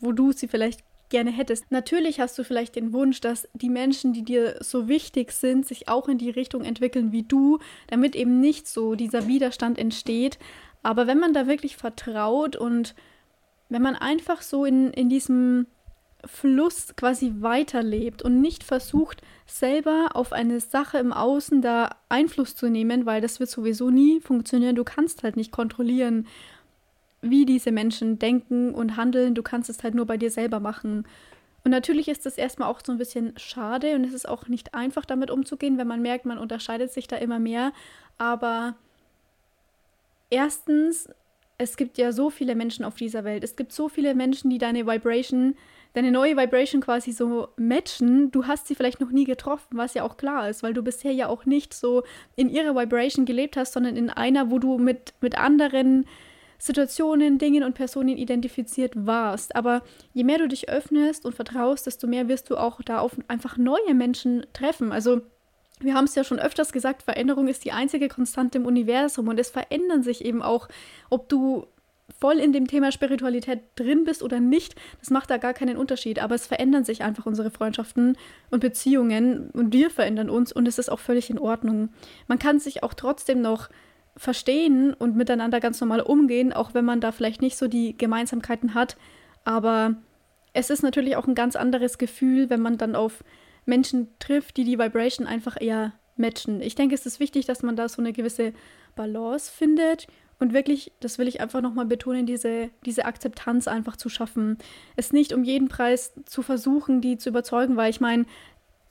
wo 0.00 0.12
du 0.12 0.32
sie 0.32 0.46
vielleicht 0.46 0.84
gerne 1.12 1.30
hättest. 1.30 1.70
Natürlich 1.70 2.18
hast 2.18 2.36
du 2.38 2.42
vielleicht 2.42 2.74
den 2.74 2.92
Wunsch, 2.92 3.20
dass 3.20 3.48
die 3.52 3.68
Menschen, 3.68 4.12
die 4.12 4.24
dir 4.24 4.56
so 4.60 4.88
wichtig 4.88 5.30
sind, 5.30 5.64
sich 5.64 5.88
auch 5.88 6.08
in 6.08 6.18
die 6.18 6.30
Richtung 6.30 6.64
entwickeln 6.64 7.12
wie 7.12 7.22
du, 7.22 7.60
damit 7.86 8.16
eben 8.16 8.40
nicht 8.40 8.66
so 8.66 8.96
dieser 8.96 9.28
Widerstand 9.28 9.78
entsteht. 9.78 10.40
Aber 10.82 11.06
wenn 11.06 11.20
man 11.20 11.32
da 11.32 11.46
wirklich 11.46 11.76
vertraut 11.76 12.56
und 12.56 12.96
wenn 13.68 13.82
man 13.82 13.94
einfach 13.94 14.42
so 14.42 14.64
in, 14.64 14.90
in 14.90 15.08
diesem 15.08 15.66
Fluss 16.24 16.94
quasi 16.96 17.34
weiterlebt 17.40 18.22
und 18.22 18.40
nicht 18.40 18.64
versucht, 18.64 19.22
selber 19.46 20.10
auf 20.14 20.32
eine 20.32 20.60
Sache 20.60 20.98
im 20.98 21.12
Außen 21.12 21.62
da 21.62 21.96
Einfluss 22.08 22.54
zu 22.54 22.68
nehmen, 22.68 23.06
weil 23.06 23.20
das 23.20 23.40
wird 23.40 23.50
sowieso 23.50 23.90
nie 23.90 24.20
funktionieren. 24.20 24.76
Du 24.76 24.84
kannst 24.84 25.22
halt 25.22 25.36
nicht 25.36 25.52
kontrollieren, 25.52 26.26
wie 27.22 27.46
diese 27.46 27.72
Menschen 27.72 28.18
denken 28.18 28.74
und 28.74 28.96
handeln. 28.96 29.34
Du 29.34 29.42
kannst 29.42 29.70
es 29.70 29.82
halt 29.82 29.94
nur 29.94 30.06
bei 30.06 30.16
dir 30.16 30.30
selber 30.30 30.60
machen. 30.60 31.06
Und 31.64 31.70
natürlich 31.70 32.08
ist 32.08 32.26
das 32.26 32.36
erstmal 32.36 32.68
auch 32.68 32.80
so 32.84 32.92
ein 32.92 32.98
bisschen 32.98 33.32
schade 33.36 33.94
und 33.94 34.04
es 34.04 34.12
ist 34.12 34.28
auch 34.28 34.48
nicht 34.48 34.74
einfach 34.74 35.04
damit 35.04 35.30
umzugehen, 35.30 35.78
wenn 35.78 35.86
man 35.86 36.02
merkt, 36.02 36.26
man 36.26 36.38
unterscheidet 36.38 36.92
sich 36.92 37.06
da 37.06 37.16
immer 37.16 37.38
mehr. 37.38 37.72
Aber 38.18 38.74
erstens, 40.28 41.08
es 41.58 41.76
gibt 41.76 41.98
ja 41.98 42.10
so 42.10 42.30
viele 42.30 42.56
Menschen 42.56 42.84
auf 42.84 42.96
dieser 42.96 43.22
Welt. 43.22 43.44
Es 43.44 43.54
gibt 43.54 43.72
so 43.72 43.88
viele 43.88 44.16
Menschen, 44.16 44.50
die 44.50 44.58
deine 44.58 44.88
Vibration, 44.88 45.54
deine 45.94 46.10
neue 46.10 46.36
Vibration 46.36 46.80
quasi 46.80 47.12
so 47.12 47.48
matchen. 47.56 48.32
Du 48.32 48.48
hast 48.48 48.66
sie 48.66 48.74
vielleicht 48.74 49.00
noch 49.00 49.10
nie 49.10 49.24
getroffen, 49.24 49.76
was 49.76 49.94
ja 49.94 50.02
auch 50.02 50.16
klar 50.16 50.48
ist, 50.48 50.64
weil 50.64 50.74
du 50.74 50.82
bisher 50.82 51.12
ja 51.12 51.28
auch 51.28 51.44
nicht 51.46 51.74
so 51.74 52.02
in 52.34 52.48
ihrer 52.48 52.74
Vibration 52.74 53.24
gelebt 53.24 53.56
hast, 53.56 53.74
sondern 53.74 53.96
in 53.96 54.10
einer, 54.10 54.50
wo 54.50 54.58
du 54.58 54.78
mit, 54.78 55.14
mit 55.20 55.38
anderen 55.38 56.06
Situationen, 56.62 57.38
Dingen 57.38 57.64
und 57.64 57.74
Personen 57.74 58.16
identifiziert 58.16 58.92
warst. 58.94 59.56
Aber 59.56 59.82
je 60.12 60.22
mehr 60.22 60.38
du 60.38 60.46
dich 60.46 60.68
öffnest 60.68 61.24
und 61.24 61.34
vertraust, 61.34 61.88
desto 61.88 62.06
mehr 62.06 62.28
wirst 62.28 62.50
du 62.50 62.56
auch 62.56 62.80
da 62.82 63.00
auf 63.00 63.16
einfach 63.26 63.56
neue 63.56 63.94
Menschen 63.94 64.46
treffen. 64.52 64.92
Also 64.92 65.22
wir 65.80 65.94
haben 65.94 66.04
es 66.04 66.14
ja 66.14 66.22
schon 66.22 66.38
öfters 66.38 66.70
gesagt, 66.70 67.02
Veränderung 67.02 67.48
ist 67.48 67.64
die 67.64 67.72
einzige 67.72 68.06
Konstante 68.06 68.58
im 68.58 68.66
Universum 68.66 69.26
und 69.26 69.40
es 69.40 69.50
verändern 69.50 70.04
sich 70.04 70.24
eben 70.24 70.40
auch, 70.40 70.68
ob 71.10 71.28
du 71.28 71.66
voll 72.20 72.38
in 72.38 72.52
dem 72.52 72.68
Thema 72.68 72.92
Spiritualität 72.92 73.62
drin 73.74 74.04
bist 74.04 74.22
oder 74.22 74.38
nicht, 74.38 74.76
das 75.00 75.10
macht 75.10 75.30
da 75.30 75.38
gar 75.38 75.54
keinen 75.54 75.76
Unterschied. 75.76 76.22
Aber 76.22 76.36
es 76.36 76.46
verändern 76.46 76.84
sich 76.84 77.02
einfach 77.02 77.26
unsere 77.26 77.50
Freundschaften 77.50 78.16
und 78.52 78.60
Beziehungen 78.60 79.50
und 79.50 79.72
wir 79.72 79.90
verändern 79.90 80.30
uns 80.30 80.52
und 80.52 80.68
es 80.68 80.78
ist 80.78 80.92
auch 80.92 81.00
völlig 81.00 81.28
in 81.28 81.40
Ordnung. 81.40 81.88
Man 82.28 82.38
kann 82.38 82.60
sich 82.60 82.84
auch 82.84 82.94
trotzdem 82.94 83.40
noch 83.40 83.68
verstehen 84.16 84.94
und 84.94 85.16
miteinander 85.16 85.60
ganz 85.60 85.80
normal 85.80 86.00
umgehen, 86.00 86.52
auch 86.52 86.74
wenn 86.74 86.84
man 86.84 87.00
da 87.00 87.12
vielleicht 87.12 87.42
nicht 87.42 87.56
so 87.56 87.68
die 87.68 87.96
Gemeinsamkeiten 87.96 88.74
hat. 88.74 88.96
Aber 89.44 89.96
es 90.52 90.70
ist 90.70 90.82
natürlich 90.82 91.16
auch 91.16 91.26
ein 91.26 91.34
ganz 91.34 91.56
anderes 91.56 91.98
Gefühl, 91.98 92.50
wenn 92.50 92.60
man 92.60 92.78
dann 92.78 92.94
auf 92.94 93.24
Menschen 93.64 94.08
trifft, 94.18 94.56
die 94.56 94.64
die 94.64 94.78
Vibration 94.78 95.26
einfach 95.26 95.60
eher 95.60 95.92
matchen. 96.16 96.60
Ich 96.60 96.74
denke, 96.74 96.94
es 96.94 97.06
ist 97.06 97.20
wichtig, 97.20 97.46
dass 97.46 97.62
man 97.62 97.76
da 97.76 97.88
so 97.88 98.02
eine 98.02 98.12
gewisse 98.12 98.52
Balance 98.94 99.50
findet 99.50 100.06
und 100.38 100.52
wirklich, 100.52 100.92
das 101.00 101.18
will 101.18 101.28
ich 101.28 101.40
einfach 101.40 101.60
nochmal 101.60 101.86
betonen, 101.86 102.26
diese, 102.26 102.70
diese 102.84 103.04
Akzeptanz 103.04 103.68
einfach 103.68 103.96
zu 103.96 104.08
schaffen. 104.08 104.58
Es 104.96 105.12
nicht 105.12 105.32
um 105.32 105.44
jeden 105.44 105.68
Preis 105.68 106.12
zu 106.26 106.42
versuchen, 106.42 107.00
die 107.00 107.16
zu 107.16 107.30
überzeugen, 107.30 107.76
weil 107.76 107.90
ich 107.90 108.00
meine, 108.00 108.26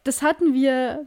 das 0.03 0.21
hatten 0.21 0.53
wir 0.53 1.05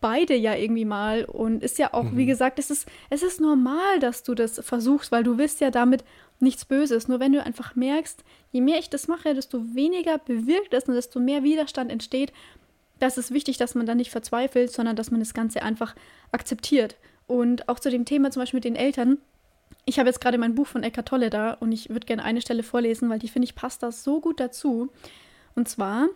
beide 0.00 0.34
ja 0.34 0.54
irgendwie 0.54 0.84
mal 0.84 1.24
und 1.24 1.62
ist 1.62 1.78
ja 1.78 1.92
auch, 1.92 2.04
mhm. 2.04 2.16
wie 2.16 2.26
gesagt, 2.26 2.58
es 2.58 2.70
ist, 2.70 2.88
es 3.10 3.22
ist 3.22 3.40
normal, 3.40 4.00
dass 4.00 4.22
du 4.22 4.34
das 4.34 4.60
versuchst, 4.64 5.12
weil 5.12 5.22
du 5.22 5.38
willst 5.38 5.60
ja 5.60 5.70
damit 5.70 6.04
nichts 6.40 6.64
Böses. 6.64 7.08
Nur 7.08 7.20
wenn 7.20 7.32
du 7.32 7.42
einfach 7.42 7.76
merkst, 7.76 8.24
je 8.52 8.60
mehr 8.60 8.78
ich 8.78 8.90
das 8.90 9.08
mache, 9.08 9.34
desto 9.34 9.74
weniger 9.74 10.18
bewirkt 10.18 10.74
es 10.74 10.84
und 10.84 10.94
desto 10.94 11.20
mehr 11.20 11.42
Widerstand 11.42 11.90
entsteht, 11.90 12.32
das 12.98 13.18
ist 13.18 13.32
wichtig, 13.32 13.56
dass 13.56 13.74
man 13.74 13.86
da 13.86 13.94
nicht 13.94 14.10
verzweifelt, 14.10 14.72
sondern 14.72 14.96
dass 14.96 15.10
man 15.10 15.20
das 15.20 15.34
Ganze 15.34 15.62
einfach 15.62 15.94
akzeptiert. 16.32 16.96
Und 17.26 17.68
auch 17.68 17.80
zu 17.80 17.90
dem 17.90 18.04
Thema 18.04 18.30
zum 18.30 18.42
Beispiel 18.42 18.58
mit 18.58 18.64
den 18.64 18.76
Eltern. 18.76 19.18
Ich 19.86 19.98
habe 19.98 20.08
jetzt 20.08 20.20
gerade 20.20 20.36
mein 20.36 20.54
Buch 20.54 20.66
von 20.66 20.82
Eckhart 20.82 21.08
Tolle 21.08 21.30
da 21.30 21.52
und 21.54 21.72
ich 21.72 21.88
würde 21.88 22.06
gerne 22.06 22.24
eine 22.24 22.42
Stelle 22.42 22.62
vorlesen, 22.62 23.08
weil 23.08 23.18
die 23.18 23.28
finde 23.28 23.46
ich 23.46 23.54
passt 23.54 23.82
da 23.82 23.90
so 23.92 24.20
gut 24.20 24.40
dazu. 24.40 24.90
Und 25.54 25.68
zwar, 25.68 26.08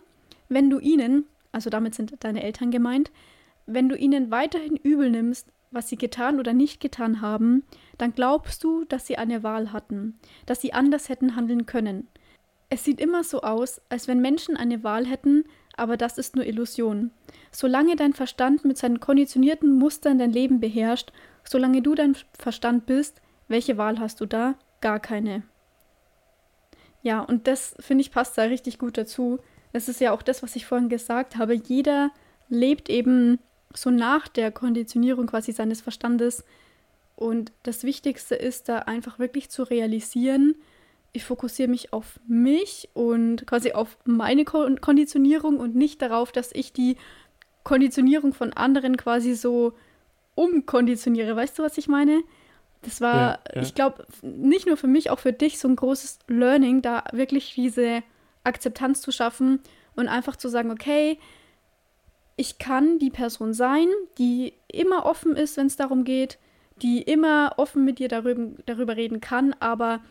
wenn 0.49 0.69
du 0.69 0.79
ihnen, 0.79 1.25
also 1.51 1.69
damit 1.69 1.95
sind 1.95 2.13
deine 2.19 2.43
Eltern 2.43 2.69
gemeint, 2.69 3.11
wenn 3.65 3.89
du 3.89 3.97
ihnen 3.97 4.31
weiterhin 4.31 4.75
übel 4.75 5.09
nimmst, 5.09 5.51
was 5.71 5.89
sie 5.89 5.97
getan 5.97 6.39
oder 6.39 6.53
nicht 6.53 6.79
getan 6.79 7.21
haben, 7.21 7.63
dann 7.97 8.13
glaubst 8.13 8.63
du, 8.63 8.85
dass 8.85 9.07
sie 9.07 9.17
eine 9.17 9.43
Wahl 9.43 9.73
hatten, 9.73 10.19
dass 10.45 10.61
sie 10.61 10.73
anders 10.73 11.09
hätten 11.09 11.35
handeln 11.35 11.65
können. 11.65 12.07
Es 12.69 12.83
sieht 12.83 12.99
immer 12.99 13.23
so 13.23 13.41
aus, 13.41 13.81
als 13.89 14.07
wenn 14.07 14.21
Menschen 14.21 14.57
eine 14.57 14.83
Wahl 14.83 15.05
hätten, 15.05 15.45
aber 15.77 15.97
das 15.97 16.17
ist 16.17 16.35
nur 16.35 16.45
Illusion. 16.45 17.11
Solange 17.51 17.95
dein 17.95 18.13
Verstand 18.13 18.65
mit 18.65 18.77
seinen 18.77 18.99
konditionierten 18.99 19.77
Mustern 19.77 20.17
dein 20.17 20.31
Leben 20.31 20.59
beherrscht, 20.59 21.11
solange 21.43 21.81
du 21.81 21.95
dein 21.95 22.17
Verstand 22.37 22.85
bist, 22.85 23.21
welche 23.47 23.77
Wahl 23.77 23.99
hast 23.99 24.21
du 24.21 24.25
da? 24.25 24.55
Gar 24.81 24.99
keine. 24.99 25.43
Ja, 27.03 27.21
und 27.21 27.47
das 27.47 27.75
finde 27.79 28.01
ich 28.01 28.11
passt 28.11 28.37
da 28.37 28.43
richtig 28.43 28.79
gut 28.79 28.97
dazu. 28.97 29.39
Das 29.73 29.87
ist 29.89 30.01
ja 30.01 30.11
auch 30.11 30.23
das, 30.23 30.41
was 30.41 30.55
ich 30.55 30.65
vorhin 30.65 30.89
gesagt 30.89 31.37
habe. 31.37 31.53
Jeder 31.53 32.11
lebt 32.49 32.89
eben 32.89 33.39
so 33.75 33.89
nach 33.89 34.27
der 34.27 34.51
Konditionierung 34.51 35.27
quasi 35.27 35.51
seines 35.51 35.81
Verstandes. 35.81 36.43
Und 37.15 37.51
das 37.63 37.83
Wichtigste 37.83 38.35
ist 38.35 38.69
da 38.69 38.79
einfach 38.79 39.19
wirklich 39.19 39.49
zu 39.49 39.63
realisieren, 39.63 40.55
ich 41.15 41.23
fokussiere 41.23 41.69
mich 41.69 41.93
auf 41.93 42.19
mich 42.27 42.89
und 42.93 43.47
quasi 43.47 43.71
auf 43.71 43.97
meine 44.03 44.43
Konditionierung 44.43 45.61
und 45.61 45.73
nicht 45.73 46.01
darauf, 46.01 46.33
dass 46.33 46.51
ich 46.51 46.73
die 46.73 46.97
Konditionierung 47.63 48.33
von 48.33 48.51
anderen 48.51 48.97
quasi 48.97 49.33
so 49.33 49.73
umkonditioniere. 50.35 51.35
Weißt 51.35 51.57
du, 51.57 51.63
was 51.63 51.77
ich 51.77 51.87
meine? 51.87 52.21
Das 52.81 52.99
war, 52.99 53.15
ja, 53.15 53.39
ja. 53.55 53.61
ich 53.61 53.73
glaube, 53.73 54.05
nicht 54.21 54.67
nur 54.67 54.75
für 54.75 54.87
mich, 54.87 55.09
auch 55.09 55.19
für 55.19 55.31
dich 55.31 55.57
so 55.57 55.69
ein 55.69 55.77
großes 55.77 56.19
Learning, 56.27 56.81
da 56.81 57.05
wirklich 57.13 57.53
diese 57.55 58.03
Akzeptanz 58.43 59.01
zu 59.01 59.11
schaffen 59.11 59.61
und 59.95 60.09
einfach 60.09 60.35
zu 60.35 60.49
sagen, 60.49 60.69
okay, 60.69 61.17
ich 62.37 62.57
kann 62.57 62.99
die 62.99 63.09
Person 63.09 63.53
sein, 63.53 63.87
die 64.17 64.53
immer 64.67 65.05
offen 65.05 65.35
ist, 65.35 65.57
wenn 65.57 65.67
es 65.67 65.75
darum 65.75 66.03
geht, 66.03 66.37
die 66.81 67.01
immer 67.01 67.53
offen 67.57 67.85
mit 67.85 67.99
dir 67.99 68.09
darüber, 68.09 68.47
darüber 68.65 68.97
reden 68.97 69.21
kann, 69.21 69.55
aber 69.59 70.01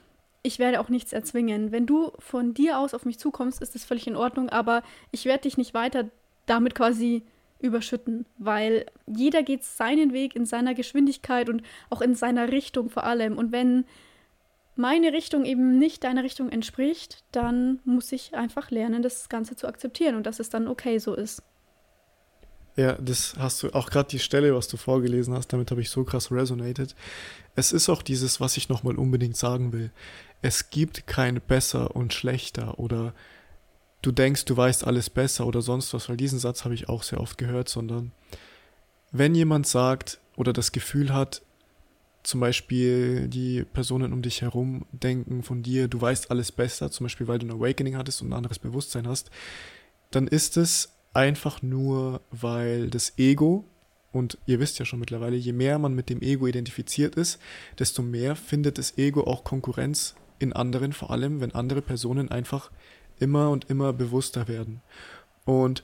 ich 0.42 0.58
werde 0.58 0.80
auch 0.80 0.88
nichts 0.88 1.12
erzwingen. 1.12 1.72
Wenn 1.72 1.86
du 1.86 2.12
von 2.18 2.54
dir 2.54 2.78
aus 2.78 2.94
auf 2.94 3.04
mich 3.04 3.18
zukommst, 3.18 3.62
ist 3.62 3.74
das 3.74 3.84
völlig 3.84 4.06
in 4.06 4.16
Ordnung, 4.16 4.48
aber 4.48 4.82
ich 5.10 5.24
werde 5.24 5.42
dich 5.42 5.56
nicht 5.56 5.74
weiter 5.74 6.08
damit 6.46 6.74
quasi 6.74 7.22
überschütten, 7.60 8.26
weil 8.36 8.84
jeder 9.06 9.42
geht 9.42 9.64
seinen 9.64 10.12
Weg 10.12 10.36
in 10.36 10.44
seiner 10.44 10.74
Geschwindigkeit 10.74 11.48
und 11.48 11.62
auch 11.88 12.02
in 12.02 12.14
seiner 12.14 12.52
Richtung 12.52 12.90
vor 12.90 13.04
allem. 13.04 13.38
Und 13.38 13.52
wenn 13.52 13.84
meine 14.76 15.12
Richtung 15.12 15.44
eben 15.44 15.78
nicht 15.78 16.04
deiner 16.04 16.24
Richtung 16.24 16.50
entspricht, 16.50 17.24
dann 17.32 17.80
muss 17.84 18.12
ich 18.12 18.34
einfach 18.34 18.70
lernen, 18.70 19.02
das 19.02 19.28
Ganze 19.28 19.56
zu 19.56 19.66
akzeptieren 19.66 20.14
und 20.14 20.26
dass 20.26 20.40
es 20.40 20.50
dann 20.50 20.68
okay 20.68 20.98
so 20.98 21.14
ist. 21.14 21.42
Ja, 22.76 22.94
das 22.94 23.34
hast 23.38 23.62
du 23.62 23.70
auch 23.70 23.88
gerade 23.88 24.08
die 24.08 24.18
Stelle, 24.18 24.54
was 24.54 24.66
du 24.66 24.76
vorgelesen 24.76 25.32
hast, 25.34 25.52
damit 25.52 25.70
habe 25.70 25.80
ich 25.80 25.90
so 25.90 26.02
krass 26.02 26.32
resonated. 26.32 26.96
Es 27.54 27.72
ist 27.72 27.88
auch 27.88 28.02
dieses, 28.02 28.40
was 28.40 28.56
ich 28.56 28.68
nochmal 28.68 28.96
unbedingt 28.96 29.36
sagen 29.36 29.72
will. 29.72 29.92
Es 30.42 30.70
gibt 30.70 31.06
kein 31.06 31.40
besser 31.40 31.94
und 31.94 32.12
schlechter 32.12 32.78
oder 32.80 33.14
du 34.02 34.10
denkst, 34.10 34.44
du 34.44 34.56
weißt 34.56 34.86
alles 34.86 35.08
besser 35.08 35.46
oder 35.46 35.62
sonst 35.62 35.94
was, 35.94 36.08
weil 36.08 36.16
diesen 36.16 36.40
Satz 36.40 36.64
habe 36.64 36.74
ich 36.74 36.88
auch 36.88 37.04
sehr 37.04 37.20
oft 37.20 37.38
gehört, 37.38 37.68
sondern 37.68 38.10
wenn 39.12 39.36
jemand 39.36 39.68
sagt 39.68 40.18
oder 40.36 40.52
das 40.52 40.72
Gefühl 40.72 41.14
hat, 41.14 41.42
zum 42.24 42.40
Beispiel 42.40 43.28
die 43.28 43.64
Personen 43.64 44.12
um 44.12 44.22
dich 44.22 44.42
herum 44.42 44.86
denken 44.90 45.42
von 45.42 45.62
dir, 45.62 45.86
du 45.86 46.00
weißt 46.00 46.30
alles 46.30 46.50
besser, 46.50 46.90
zum 46.90 47.04
Beispiel 47.04 47.28
weil 47.28 47.38
du 47.38 47.46
ein 47.46 47.52
Awakening 47.52 47.96
hattest 47.96 48.22
und 48.22 48.30
ein 48.30 48.32
anderes 48.32 48.58
Bewusstsein 48.58 49.06
hast, 49.06 49.30
dann 50.10 50.26
ist 50.26 50.56
es 50.56 50.90
einfach 51.14 51.62
nur, 51.62 52.20
weil 52.30 52.90
das 52.90 53.14
Ego, 53.16 53.64
und 54.12 54.38
ihr 54.46 54.60
wisst 54.60 54.78
ja 54.78 54.84
schon 54.84 55.00
mittlerweile, 55.00 55.36
je 55.36 55.52
mehr 55.52 55.78
man 55.78 55.94
mit 55.94 56.10
dem 56.10 56.20
Ego 56.20 56.46
identifiziert 56.46 57.14
ist, 57.16 57.40
desto 57.78 58.02
mehr 58.02 58.36
findet 58.36 58.78
das 58.78 58.98
Ego 58.98 59.24
auch 59.24 59.44
Konkurrenz 59.44 60.14
in 60.38 60.52
anderen, 60.52 60.92
vor 60.92 61.10
allem 61.10 61.40
wenn 61.40 61.54
andere 61.54 61.82
Personen 61.82 62.30
einfach 62.30 62.70
immer 63.18 63.50
und 63.50 63.70
immer 63.70 63.92
bewusster 63.92 64.48
werden. 64.48 64.82
Und 65.44 65.82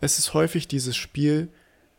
es 0.00 0.18
ist 0.18 0.34
häufig 0.34 0.68
dieses 0.68 0.96
Spiel, 0.96 1.48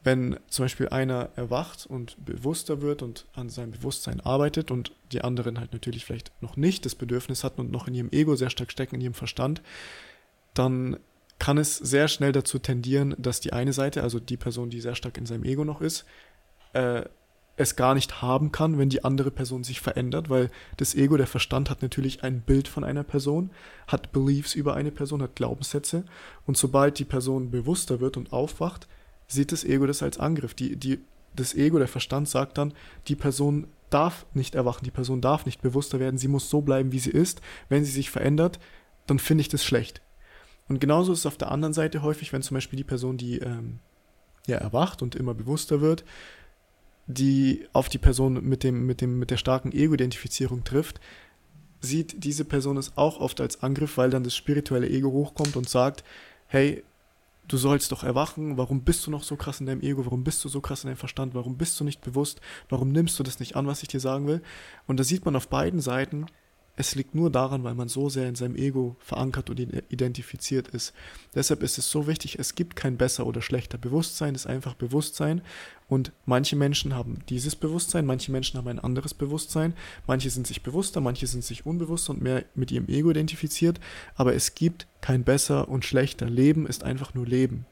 wenn 0.03 0.39
zum 0.47 0.65
Beispiel 0.65 0.89
einer 0.89 1.29
erwacht 1.35 1.85
und 1.85 2.23
bewusster 2.25 2.81
wird 2.81 3.01
und 3.01 3.25
an 3.33 3.49
seinem 3.49 3.71
Bewusstsein 3.71 4.21
arbeitet 4.21 4.71
und 4.71 4.93
die 5.11 5.21
anderen 5.21 5.59
halt 5.59 5.73
natürlich 5.73 6.05
vielleicht 6.05 6.31
noch 6.41 6.55
nicht 6.55 6.85
das 6.85 6.95
Bedürfnis 6.95 7.43
hatten 7.43 7.59
und 7.59 7.71
noch 7.71 7.87
in 7.87 7.93
ihrem 7.93 8.11
Ego 8.11 8.35
sehr 8.35 8.49
stark 8.49 8.71
stecken, 8.71 8.95
in 8.95 9.01
ihrem 9.01 9.13
Verstand, 9.13 9.61
dann 10.53 10.97
kann 11.39 11.57
es 11.57 11.77
sehr 11.77 12.07
schnell 12.07 12.31
dazu 12.31 12.59
tendieren, 12.59 13.15
dass 13.17 13.39
die 13.39 13.53
eine 13.53 13.73
Seite, 13.73 14.03
also 14.03 14.19
die 14.19 14.37
Person, 14.37 14.69
die 14.69 14.81
sehr 14.81 14.95
stark 14.95 15.17
in 15.17 15.25
seinem 15.25 15.45
Ego 15.45 15.63
noch 15.63 15.81
ist, 15.81 16.05
äh, 16.73 17.03
es 17.55 17.75
gar 17.75 17.93
nicht 17.93 18.21
haben 18.21 18.51
kann, 18.51 18.77
wenn 18.77 18.89
die 18.89 19.03
andere 19.03 19.31
Person 19.31 19.65
sich 19.65 19.81
verändert, 19.81 20.29
weil 20.29 20.49
das 20.77 20.95
Ego, 20.95 21.17
der 21.17 21.27
Verstand 21.27 21.69
hat 21.69 21.81
natürlich 21.81 22.23
ein 22.23 22.41
Bild 22.41 22.69
von 22.69 22.85
einer 22.85 23.03
Person, 23.03 23.51
hat 23.87 24.13
Beliefs 24.13 24.55
über 24.55 24.75
eine 24.75 24.91
Person, 24.91 25.21
hat 25.21 25.35
Glaubenssätze 25.35 26.05
und 26.45 26.57
sobald 26.57 26.99
die 26.99 27.05
Person 27.05 27.51
bewusster 27.51 27.99
wird 27.99 28.15
und 28.15 28.31
aufwacht, 28.31 28.87
sieht 29.27 29.51
das 29.51 29.65
Ego 29.65 29.87
das 29.87 30.01
als 30.01 30.19
Angriff. 30.19 30.53
Die, 30.53 30.77
die, 30.77 30.99
das 31.35 31.53
Ego, 31.53 31.79
der 31.79 31.89
Verstand 31.89 32.29
sagt 32.29 32.57
dann, 32.57 32.73
die 33.07 33.17
Person 33.17 33.67
darf 33.89 34.25
nicht 34.33 34.55
erwachen, 34.55 34.85
die 34.85 34.91
Person 34.91 35.19
darf 35.19 35.45
nicht 35.45 35.61
bewusster 35.61 35.99
werden, 35.99 36.17
sie 36.17 36.27
muss 36.29 36.49
so 36.49 36.61
bleiben, 36.61 36.93
wie 36.93 36.99
sie 36.99 37.11
ist. 37.11 37.41
Wenn 37.67 37.83
sie 37.83 37.91
sich 37.91 38.09
verändert, 38.09 38.59
dann 39.05 39.19
finde 39.19 39.41
ich 39.41 39.49
das 39.49 39.65
schlecht. 39.65 40.01
Und 40.69 40.79
genauso 40.79 41.11
ist 41.11 41.19
es 41.19 41.25
auf 41.25 41.37
der 41.37 41.51
anderen 41.51 41.73
Seite 41.73 42.03
häufig, 42.03 42.31
wenn 42.31 42.43
zum 42.43 42.55
Beispiel 42.55 42.77
die 42.77 42.83
Person, 42.83 43.17
die 43.17 43.39
ähm, 43.39 43.79
ja, 44.47 44.57
erwacht 44.57 45.01
und 45.01 45.15
immer 45.15 45.33
bewusster 45.33 45.81
wird, 45.81 46.05
die 47.07 47.67
auf 47.73 47.89
die 47.89 47.97
Person 47.97 48.43
mit, 48.47 48.63
dem, 48.63 48.85
mit, 48.85 49.01
dem, 49.01 49.17
mit 49.17 49.31
der 49.31 49.37
starken 49.37 49.71
Ego-Identifizierung 49.71 50.63
trifft, 50.63 51.01
sieht 51.81 52.23
diese 52.23 52.45
Person 52.45 52.77
es 52.77 52.97
auch 52.97 53.19
oft 53.19 53.41
als 53.41 53.63
Angriff, 53.63 53.97
weil 53.97 54.11
dann 54.11 54.23
das 54.23 54.35
spirituelle 54.35 54.89
Ego 54.89 55.11
hochkommt 55.11 55.55
und 55.55 55.67
sagt, 55.67 56.03
hey, 56.47 56.83
du 57.47 57.57
sollst 57.57 57.91
doch 57.91 58.03
erwachen, 58.03 58.57
warum 58.57 58.81
bist 58.81 59.07
du 59.07 59.11
noch 59.11 59.23
so 59.23 59.35
krass 59.37 59.59
in 59.59 59.65
deinem 59.65 59.81
Ego, 59.81 60.05
warum 60.05 60.23
bist 60.23 60.43
du 60.45 60.49
so 60.49 60.61
krass 60.61 60.83
in 60.83 60.89
deinem 60.89 60.97
Verstand, 60.97 61.33
warum 61.33 61.57
bist 61.57 61.79
du 61.79 61.83
nicht 61.83 62.01
bewusst, 62.01 62.41
warum 62.69 62.91
nimmst 62.91 63.17
du 63.17 63.23
das 63.23 63.39
nicht 63.39 63.55
an, 63.55 63.65
was 63.65 63.81
ich 63.81 63.87
dir 63.87 63.99
sagen 63.99 64.27
will? 64.27 64.41
Und 64.85 64.99
da 64.99 65.03
sieht 65.03 65.25
man 65.25 65.35
auf 65.35 65.47
beiden 65.47 65.79
Seiten, 65.79 66.27
es 66.79 66.95
liegt 66.95 67.13
nur 67.13 67.29
daran, 67.29 67.65
weil 67.65 67.75
man 67.75 67.89
so 67.89 68.07
sehr 68.07 68.29
in 68.29 68.35
seinem 68.35 68.55
Ego 68.55 68.95
verankert 68.99 69.49
und 69.49 69.59
identifiziert 69.59 70.69
ist. 70.69 70.93
Deshalb 71.35 71.61
ist 71.61 71.77
es 71.77 71.91
so 71.91 72.07
wichtig, 72.07 72.39
es 72.39 72.55
gibt 72.55 72.77
kein 72.77 72.95
besser 72.95 73.27
oder 73.27 73.41
schlechter. 73.41 73.77
Bewusstsein 73.77 74.33
ist 74.33 74.47
einfach 74.47 74.75
Bewusstsein 74.75 75.41
und 75.89 76.13
manche 76.25 76.55
Menschen 76.55 76.95
haben 76.95 77.19
dieses 77.27 77.57
Bewusstsein, 77.57 78.05
manche 78.05 78.31
Menschen 78.31 78.57
haben 78.57 78.69
ein 78.69 78.79
anderes 78.79 79.13
Bewusstsein, 79.13 79.73
manche 80.07 80.29
sind 80.29 80.47
sich 80.47 80.63
bewusster, 80.63 81.01
manche 81.01 81.27
sind 81.27 81.43
sich 81.43 81.65
unbewusster 81.65 82.13
und 82.13 82.21
mehr 82.21 82.45
mit 82.55 82.71
ihrem 82.71 82.87
Ego 82.87 83.11
identifiziert, 83.11 83.81
aber 84.15 84.33
es 84.33 84.55
gibt 84.55 84.87
kein 85.01 85.25
besser 85.25 85.67
und 85.67 85.83
schlechter. 85.83 86.29
Leben 86.29 86.65
ist 86.65 86.85
einfach 86.85 87.13
nur 87.13 87.27
Leben. 87.27 87.65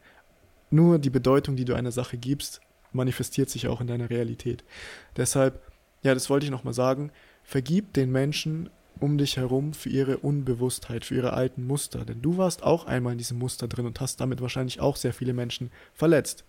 Nur 0.70 1.00
die 1.00 1.12
Bedeutung, 1.12 1.56
die 1.56 1.64
du 1.64 1.76
einer 1.76 1.94
Sache 1.94 2.18
gibst, 2.18 2.60
manifestiert 2.92 3.50
sich 3.50 3.70
auch 3.70 3.80
in 3.80 3.88
deiner 3.88 4.10
Realität. 4.10 4.66
Deshalb, 5.16 5.62
ja, 6.04 6.14
das 6.14 6.30
wollte 6.30 6.46
ich 6.46 6.52
nochmal 6.52 6.74
sagen, 6.74 7.14
vergib 7.46 7.94
den 7.94 8.12
Menschen 8.12 8.70
um 9.00 9.18
dich 9.18 9.38
herum 9.38 9.74
für 9.74 9.90
ihre 9.90 10.18
Unbewusstheit, 10.18 11.06
für 11.06 11.16
ihre 11.16 11.34
alten 11.34 11.66
Muster. 11.66 12.06
Denn 12.06 12.22
du 12.22 12.38
warst 12.38 12.64
auch 12.64 12.86
einmal 12.86 13.14
in 13.14 13.18
diesem 13.18 13.38
Muster 13.40 13.68
drin 13.68 13.86
und 13.86 14.00
hast 14.00 14.20
damit 14.20 14.42
wahrscheinlich 14.42 14.80
auch 14.80 14.96
sehr 14.96 15.14
viele 15.14 15.34
Menschen 15.34 15.72
verletzt. 15.94 16.44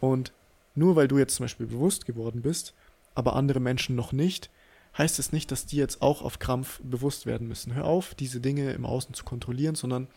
Und 0.00 0.32
nur 0.74 0.96
weil 0.96 1.08
du 1.08 1.18
jetzt 1.18 1.34
zum 1.36 1.44
Beispiel 1.44 1.66
bewusst 1.66 2.06
geworden 2.06 2.42
bist, 2.42 2.74
aber 3.14 3.36
andere 3.36 3.60
Menschen 3.60 3.94
noch 3.94 4.12
nicht, 4.12 4.50
heißt 4.96 5.18
es 5.18 5.32
nicht, 5.32 5.50
dass 5.50 5.66
die 5.66 5.76
jetzt 5.76 6.02
auch 6.02 6.22
auf 6.22 6.38
Krampf 6.38 6.80
bewusst 6.82 7.26
werden 7.26 7.48
müssen. 7.48 7.74
Hör 7.74 7.84
auf, 7.84 8.14
diese 8.14 8.40
Dinge 8.40 8.72
im 8.72 8.84
Außen 8.84 9.14
zu 9.14 9.24
kontrollieren, 9.24 9.74
sondern 9.74 10.08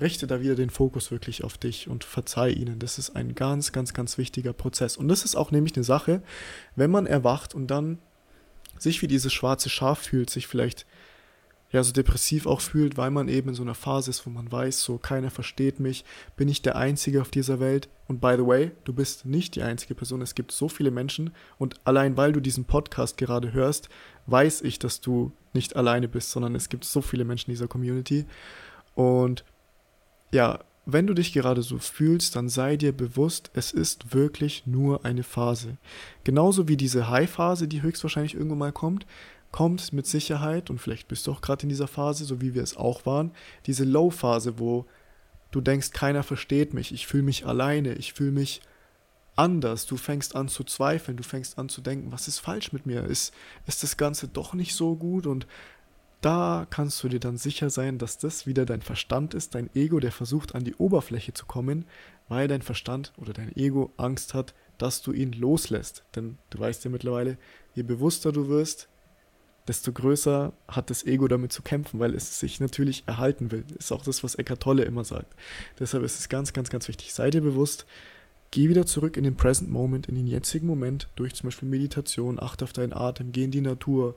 richte 0.00 0.26
da 0.26 0.40
wieder 0.40 0.54
den 0.54 0.70
Fokus 0.70 1.10
wirklich 1.10 1.44
auf 1.44 1.58
dich 1.58 1.88
und 1.88 2.04
verzeih 2.04 2.50
ihnen. 2.50 2.78
Das 2.78 2.98
ist 2.98 3.10
ein 3.10 3.34
ganz, 3.34 3.72
ganz, 3.72 3.94
ganz 3.94 4.18
wichtiger 4.18 4.52
Prozess. 4.52 4.96
Und 4.96 5.08
das 5.08 5.24
ist 5.24 5.36
auch 5.36 5.50
nämlich 5.50 5.76
eine 5.76 5.84
Sache, 5.84 6.22
wenn 6.76 6.90
man 6.90 7.06
erwacht 7.06 7.54
und 7.54 7.68
dann 7.68 7.98
sich 8.78 9.02
wie 9.02 9.06
dieses 9.06 9.32
schwarze 9.32 9.68
Schaf 9.68 9.98
fühlt, 10.00 10.30
sich 10.30 10.46
vielleicht 10.46 10.86
ja 11.70 11.82
so 11.84 11.92
depressiv 11.92 12.46
auch 12.46 12.60
fühlt, 12.60 12.96
weil 12.96 13.10
man 13.10 13.28
eben 13.28 13.50
in 13.50 13.54
so 13.54 13.62
einer 13.62 13.74
Phase 13.74 14.10
ist, 14.10 14.24
wo 14.26 14.30
man 14.30 14.50
weiß, 14.50 14.80
so 14.80 14.96
keiner 14.96 15.30
versteht 15.30 15.80
mich, 15.80 16.04
bin 16.36 16.48
ich 16.48 16.62
der 16.62 16.76
Einzige 16.76 17.20
auf 17.20 17.30
dieser 17.30 17.60
Welt. 17.60 17.88
Und 18.06 18.20
by 18.20 18.34
the 18.38 18.46
way, 18.46 18.70
du 18.84 18.92
bist 18.94 19.26
nicht 19.26 19.54
die 19.54 19.62
einzige 19.62 19.94
Person. 19.94 20.22
Es 20.22 20.34
gibt 20.34 20.50
so 20.50 20.68
viele 20.68 20.90
Menschen 20.90 21.34
und 21.58 21.78
allein 21.84 22.16
weil 22.16 22.32
du 22.32 22.40
diesen 22.40 22.64
Podcast 22.64 23.18
gerade 23.18 23.52
hörst, 23.52 23.88
weiß 24.26 24.62
ich, 24.62 24.78
dass 24.78 25.00
du 25.00 25.32
nicht 25.52 25.76
alleine 25.76 26.08
bist, 26.08 26.30
sondern 26.30 26.54
es 26.54 26.68
gibt 26.68 26.84
so 26.84 27.02
viele 27.02 27.24
Menschen 27.24 27.50
in 27.50 27.54
dieser 27.54 27.68
Community. 27.68 28.24
Und 28.94 29.44
ja, 30.32 30.60
wenn 30.90 31.06
du 31.06 31.12
dich 31.12 31.34
gerade 31.34 31.60
so 31.60 31.78
fühlst, 31.78 32.34
dann 32.34 32.48
sei 32.48 32.78
dir 32.78 32.92
bewusst, 32.92 33.50
es 33.52 33.72
ist 33.72 34.14
wirklich 34.14 34.66
nur 34.66 35.04
eine 35.04 35.22
Phase. 35.22 35.76
Genauso 36.24 36.66
wie 36.66 36.78
diese 36.78 37.10
High-Phase, 37.10 37.68
die 37.68 37.82
höchstwahrscheinlich 37.82 38.32
irgendwann 38.32 38.58
mal 38.58 38.72
kommt, 38.72 39.04
kommt 39.52 39.92
mit 39.92 40.06
Sicherheit, 40.06 40.70
und 40.70 40.80
vielleicht 40.80 41.06
bist 41.06 41.26
du 41.26 41.32
auch 41.32 41.42
gerade 41.42 41.64
in 41.64 41.68
dieser 41.68 41.88
Phase, 41.88 42.24
so 42.24 42.40
wie 42.40 42.54
wir 42.54 42.62
es 42.62 42.74
auch 42.74 43.04
waren, 43.04 43.32
diese 43.66 43.84
Low-Phase, 43.84 44.58
wo 44.58 44.86
du 45.50 45.60
denkst, 45.60 45.90
keiner 45.90 46.22
versteht 46.22 46.72
mich, 46.72 46.90
ich 46.94 47.06
fühle 47.06 47.22
mich 47.22 47.44
alleine, 47.44 47.92
ich 47.92 48.14
fühle 48.14 48.32
mich 48.32 48.62
anders, 49.36 49.84
du 49.84 49.98
fängst 49.98 50.34
an 50.34 50.48
zu 50.48 50.64
zweifeln, 50.64 51.18
du 51.18 51.22
fängst 51.22 51.58
an 51.58 51.68
zu 51.68 51.82
denken, 51.82 52.12
was 52.12 52.28
ist 52.28 52.38
falsch 52.38 52.72
mit 52.72 52.86
mir, 52.86 53.04
ist, 53.04 53.34
ist 53.66 53.82
das 53.82 53.98
Ganze 53.98 54.26
doch 54.26 54.54
nicht 54.54 54.74
so 54.74 54.96
gut 54.96 55.26
und 55.26 55.46
da 56.20 56.66
kannst 56.68 57.02
du 57.02 57.08
dir 57.08 57.20
dann 57.20 57.36
sicher 57.36 57.70
sein, 57.70 57.98
dass 57.98 58.18
das 58.18 58.46
wieder 58.46 58.66
dein 58.66 58.82
Verstand 58.82 59.34
ist, 59.34 59.54
dein 59.54 59.70
Ego, 59.74 60.00
der 60.00 60.12
versucht 60.12 60.54
an 60.54 60.64
die 60.64 60.74
Oberfläche 60.74 61.32
zu 61.32 61.46
kommen, 61.46 61.84
weil 62.28 62.48
dein 62.48 62.62
Verstand 62.62 63.12
oder 63.16 63.32
dein 63.32 63.54
Ego 63.56 63.92
Angst 63.96 64.34
hat, 64.34 64.54
dass 64.78 65.00
du 65.02 65.12
ihn 65.12 65.32
loslässt. 65.32 66.04
Denn 66.16 66.38
du 66.50 66.58
weißt 66.58 66.84
ja 66.84 66.90
mittlerweile, 66.90 67.38
je 67.74 67.84
bewusster 67.84 68.32
du 68.32 68.48
wirst, 68.48 68.88
desto 69.68 69.92
größer 69.92 70.52
hat 70.66 70.90
das 70.90 71.04
Ego 71.04 71.28
damit 71.28 71.52
zu 71.52 71.62
kämpfen, 71.62 72.00
weil 72.00 72.14
es 72.14 72.40
sich 72.40 72.58
natürlich 72.58 73.04
erhalten 73.06 73.52
will. 73.52 73.64
Ist 73.78 73.92
auch 73.92 74.02
das, 74.02 74.24
was 74.24 74.34
Eckart 74.34 74.62
Tolle 74.62 74.84
immer 74.84 75.04
sagt. 75.04 75.34
Deshalb 75.78 76.02
ist 76.02 76.18
es 76.18 76.28
ganz, 76.28 76.52
ganz, 76.52 76.70
ganz 76.70 76.88
wichtig. 76.88 77.12
Sei 77.12 77.30
dir 77.30 77.42
bewusst, 77.42 77.86
geh 78.50 78.68
wieder 78.68 78.86
zurück 78.86 79.16
in 79.16 79.24
den 79.24 79.36
Present 79.36 79.70
Moment, 79.70 80.08
in 80.08 80.14
den 80.14 80.26
jetzigen 80.26 80.66
Moment, 80.66 81.08
durch 81.16 81.34
zum 81.34 81.48
Beispiel 81.48 81.68
Meditation, 81.68 82.40
achte 82.40 82.64
auf 82.64 82.72
deinen 82.72 82.94
Atem, 82.94 83.30
geh 83.30 83.44
in 83.44 83.50
die 83.50 83.60
Natur, 83.60 84.16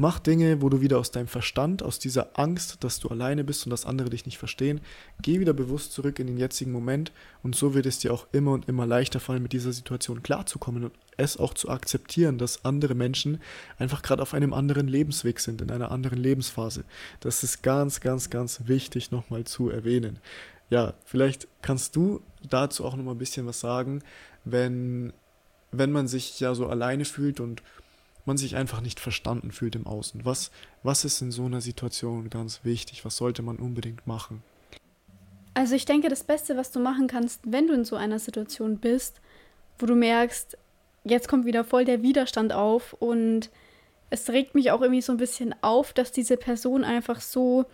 Mach 0.00 0.18
Dinge, 0.18 0.62
wo 0.62 0.70
du 0.70 0.80
wieder 0.80 0.98
aus 0.98 1.10
deinem 1.10 1.26
Verstand, 1.26 1.82
aus 1.82 1.98
dieser 1.98 2.38
Angst, 2.38 2.82
dass 2.84 3.00
du 3.00 3.08
alleine 3.08 3.44
bist 3.44 3.66
und 3.66 3.70
dass 3.70 3.84
andere 3.84 4.08
dich 4.08 4.24
nicht 4.24 4.38
verstehen, 4.38 4.80
geh 5.20 5.40
wieder 5.40 5.52
bewusst 5.52 5.92
zurück 5.92 6.18
in 6.18 6.26
den 6.26 6.38
jetzigen 6.38 6.72
Moment 6.72 7.12
und 7.42 7.54
so 7.54 7.74
wird 7.74 7.84
es 7.84 7.98
dir 7.98 8.14
auch 8.14 8.26
immer 8.32 8.52
und 8.52 8.66
immer 8.66 8.86
leichter 8.86 9.20
fallen, 9.20 9.42
mit 9.42 9.52
dieser 9.52 9.74
Situation 9.74 10.22
klarzukommen 10.22 10.84
und 10.84 10.94
es 11.18 11.36
auch 11.36 11.52
zu 11.52 11.68
akzeptieren, 11.68 12.38
dass 12.38 12.64
andere 12.64 12.94
Menschen 12.94 13.42
einfach 13.78 14.00
gerade 14.00 14.22
auf 14.22 14.32
einem 14.32 14.54
anderen 14.54 14.88
Lebensweg 14.88 15.38
sind, 15.38 15.60
in 15.60 15.70
einer 15.70 15.90
anderen 15.90 16.18
Lebensphase. 16.18 16.84
Das 17.20 17.44
ist 17.44 17.62
ganz, 17.62 18.00
ganz, 18.00 18.30
ganz 18.30 18.62
wichtig 18.64 19.10
nochmal 19.10 19.44
zu 19.44 19.68
erwähnen. 19.68 20.18
Ja, 20.70 20.94
vielleicht 21.04 21.46
kannst 21.60 21.94
du 21.94 22.22
dazu 22.48 22.86
auch 22.86 22.96
nochmal 22.96 23.16
ein 23.16 23.18
bisschen 23.18 23.44
was 23.44 23.60
sagen, 23.60 24.02
wenn, 24.46 25.12
wenn 25.72 25.92
man 25.92 26.08
sich 26.08 26.40
ja 26.40 26.54
so 26.54 26.68
alleine 26.68 27.04
fühlt 27.04 27.38
und 27.38 27.62
man 28.30 28.36
sich 28.36 28.54
einfach 28.54 28.80
nicht 28.80 29.00
verstanden 29.00 29.50
fühlt 29.50 29.74
im 29.74 29.88
Außen. 29.88 30.24
Was, 30.24 30.52
was 30.84 31.04
ist 31.04 31.20
in 31.20 31.32
so 31.32 31.46
einer 31.46 31.60
Situation 31.60 32.30
ganz 32.30 32.60
wichtig? 32.62 33.04
Was 33.04 33.16
sollte 33.16 33.42
man 33.42 33.56
unbedingt 33.56 34.06
machen? 34.06 34.44
Also 35.52 35.74
ich 35.74 35.84
denke, 35.84 36.08
das 36.08 36.22
Beste, 36.22 36.56
was 36.56 36.70
du 36.70 36.78
machen 36.78 37.08
kannst, 37.08 37.40
wenn 37.44 37.66
du 37.66 37.74
in 37.74 37.84
so 37.84 37.96
einer 37.96 38.20
Situation 38.20 38.78
bist, 38.78 39.20
wo 39.80 39.86
du 39.86 39.96
merkst, 39.96 40.56
jetzt 41.02 41.26
kommt 41.26 41.44
wieder 41.44 41.64
voll 41.64 41.84
der 41.84 42.02
Widerstand 42.02 42.52
auf 42.52 42.92
und 42.92 43.50
es 44.10 44.30
regt 44.30 44.54
mich 44.54 44.70
auch 44.70 44.80
irgendwie 44.80 45.02
so 45.02 45.10
ein 45.10 45.18
bisschen 45.18 45.52
auf, 45.60 45.92
dass 45.92 46.12
diese 46.12 46.36
Person 46.36 46.84
einfach 46.84 47.20
so 47.20 47.66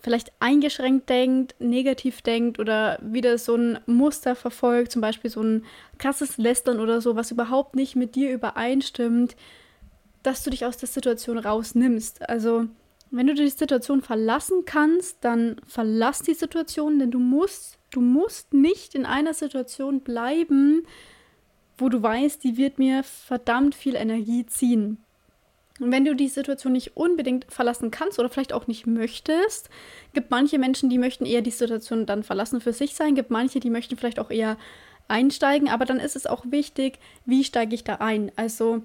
vielleicht 0.00 0.32
eingeschränkt 0.40 1.08
denkt, 1.08 1.54
negativ 1.58 2.22
denkt 2.22 2.58
oder 2.58 2.98
wieder 3.02 3.36
so 3.38 3.54
ein 3.54 3.78
Muster 3.86 4.34
verfolgt, 4.34 4.92
zum 4.92 5.02
Beispiel 5.02 5.30
so 5.30 5.42
ein 5.42 5.64
krasses 5.98 6.38
Lästern 6.38 6.80
oder 6.80 7.00
so, 7.00 7.16
was 7.16 7.30
überhaupt 7.30 7.76
nicht 7.76 7.96
mit 7.96 8.14
dir 8.14 8.32
übereinstimmt, 8.32 9.36
dass 10.22 10.42
du 10.42 10.50
dich 10.50 10.64
aus 10.64 10.78
der 10.78 10.88
Situation 10.88 11.38
rausnimmst. 11.38 12.28
Also, 12.28 12.66
wenn 13.10 13.26
du 13.26 13.34
die 13.34 13.48
Situation 13.48 14.02
verlassen 14.02 14.64
kannst, 14.64 15.18
dann 15.22 15.56
verlass 15.66 16.20
die 16.20 16.34
Situation, 16.34 16.98
denn 16.98 17.10
du 17.10 17.18
musst, 17.18 17.78
du 17.90 18.00
musst 18.00 18.54
nicht 18.54 18.94
in 18.94 19.04
einer 19.04 19.34
Situation 19.34 20.00
bleiben, 20.00 20.86
wo 21.76 21.88
du 21.88 22.02
weißt, 22.02 22.44
die 22.44 22.56
wird 22.56 22.78
mir 22.78 23.02
verdammt 23.02 23.74
viel 23.74 23.96
Energie 23.96 24.46
ziehen. 24.46 24.98
Und 25.80 25.90
wenn 25.90 26.04
du 26.04 26.14
die 26.14 26.28
Situation 26.28 26.74
nicht 26.74 26.96
unbedingt 26.96 27.46
verlassen 27.48 27.90
kannst 27.90 28.18
oder 28.18 28.28
vielleicht 28.28 28.52
auch 28.52 28.66
nicht 28.66 28.86
möchtest, 28.86 29.70
gibt 30.12 30.30
manche 30.30 30.58
Menschen, 30.58 30.90
die 30.90 30.98
möchten 30.98 31.24
eher 31.24 31.40
die 31.40 31.50
Situation 31.50 32.04
dann 32.04 32.22
verlassen 32.22 32.60
für 32.60 32.74
sich 32.74 32.94
sein, 32.94 33.14
gibt 33.14 33.30
manche, 33.30 33.60
die 33.60 33.70
möchten 33.70 33.96
vielleicht 33.96 34.18
auch 34.18 34.30
eher 34.30 34.58
einsteigen, 35.08 35.68
aber 35.68 35.86
dann 35.86 35.98
ist 35.98 36.16
es 36.16 36.26
auch 36.26 36.44
wichtig, 36.50 36.98
wie 37.24 37.44
steige 37.44 37.74
ich 37.74 37.82
da 37.82 37.96
ein? 37.96 38.30
Also, 38.36 38.82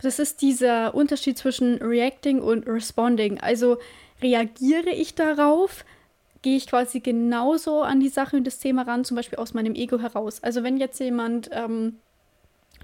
das 0.00 0.18
ist 0.18 0.42
dieser 0.42 0.94
Unterschied 0.94 1.36
zwischen 1.36 1.76
reacting 1.82 2.40
und 2.40 2.66
responding. 2.66 3.40
Also, 3.40 3.78
reagiere 4.22 4.90
ich 4.90 5.14
darauf, 5.14 5.84
gehe 6.42 6.56
ich 6.56 6.66
quasi 6.66 7.00
genauso 7.00 7.82
an 7.82 8.00
die 8.00 8.08
Sache 8.08 8.36
und 8.36 8.46
das 8.46 8.58
Thema 8.58 8.82
ran, 8.82 9.04
zum 9.04 9.16
Beispiel 9.16 9.38
aus 9.38 9.54
meinem 9.54 9.74
Ego 9.74 9.98
heraus. 9.98 10.42
Also, 10.42 10.62
wenn 10.62 10.78
jetzt 10.78 10.98
jemand 10.98 11.50
ähm, 11.52 11.98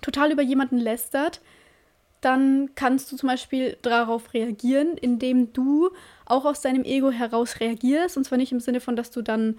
total 0.02 0.32
über 0.32 0.42
jemanden 0.42 0.78
lästert, 0.78 1.40
dann 2.24 2.70
kannst 2.74 3.10
du 3.12 3.16
zum 3.16 3.28
Beispiel 3.28 3.76
darauf 3.82 4.32
reagieren, 4.34 4.96
indem 4.96 5.52
du 5.52 5.90
auch 6.26 6.44
aus 6.44 6.60
deinem 6.60 6.84
Ego 6.84 7.10
heraus 7.10 7.60
reagierst. 7.60 8.16
Und 8.16 8.24
zwar 8.24 8.38
nicht 8.38 8.52
im 8.52 8.60
Sinne 8.60 8.80
von, 8.80 8.96
dass 8.96 9.10
du 9.10 9.22
dann 9.22 9.58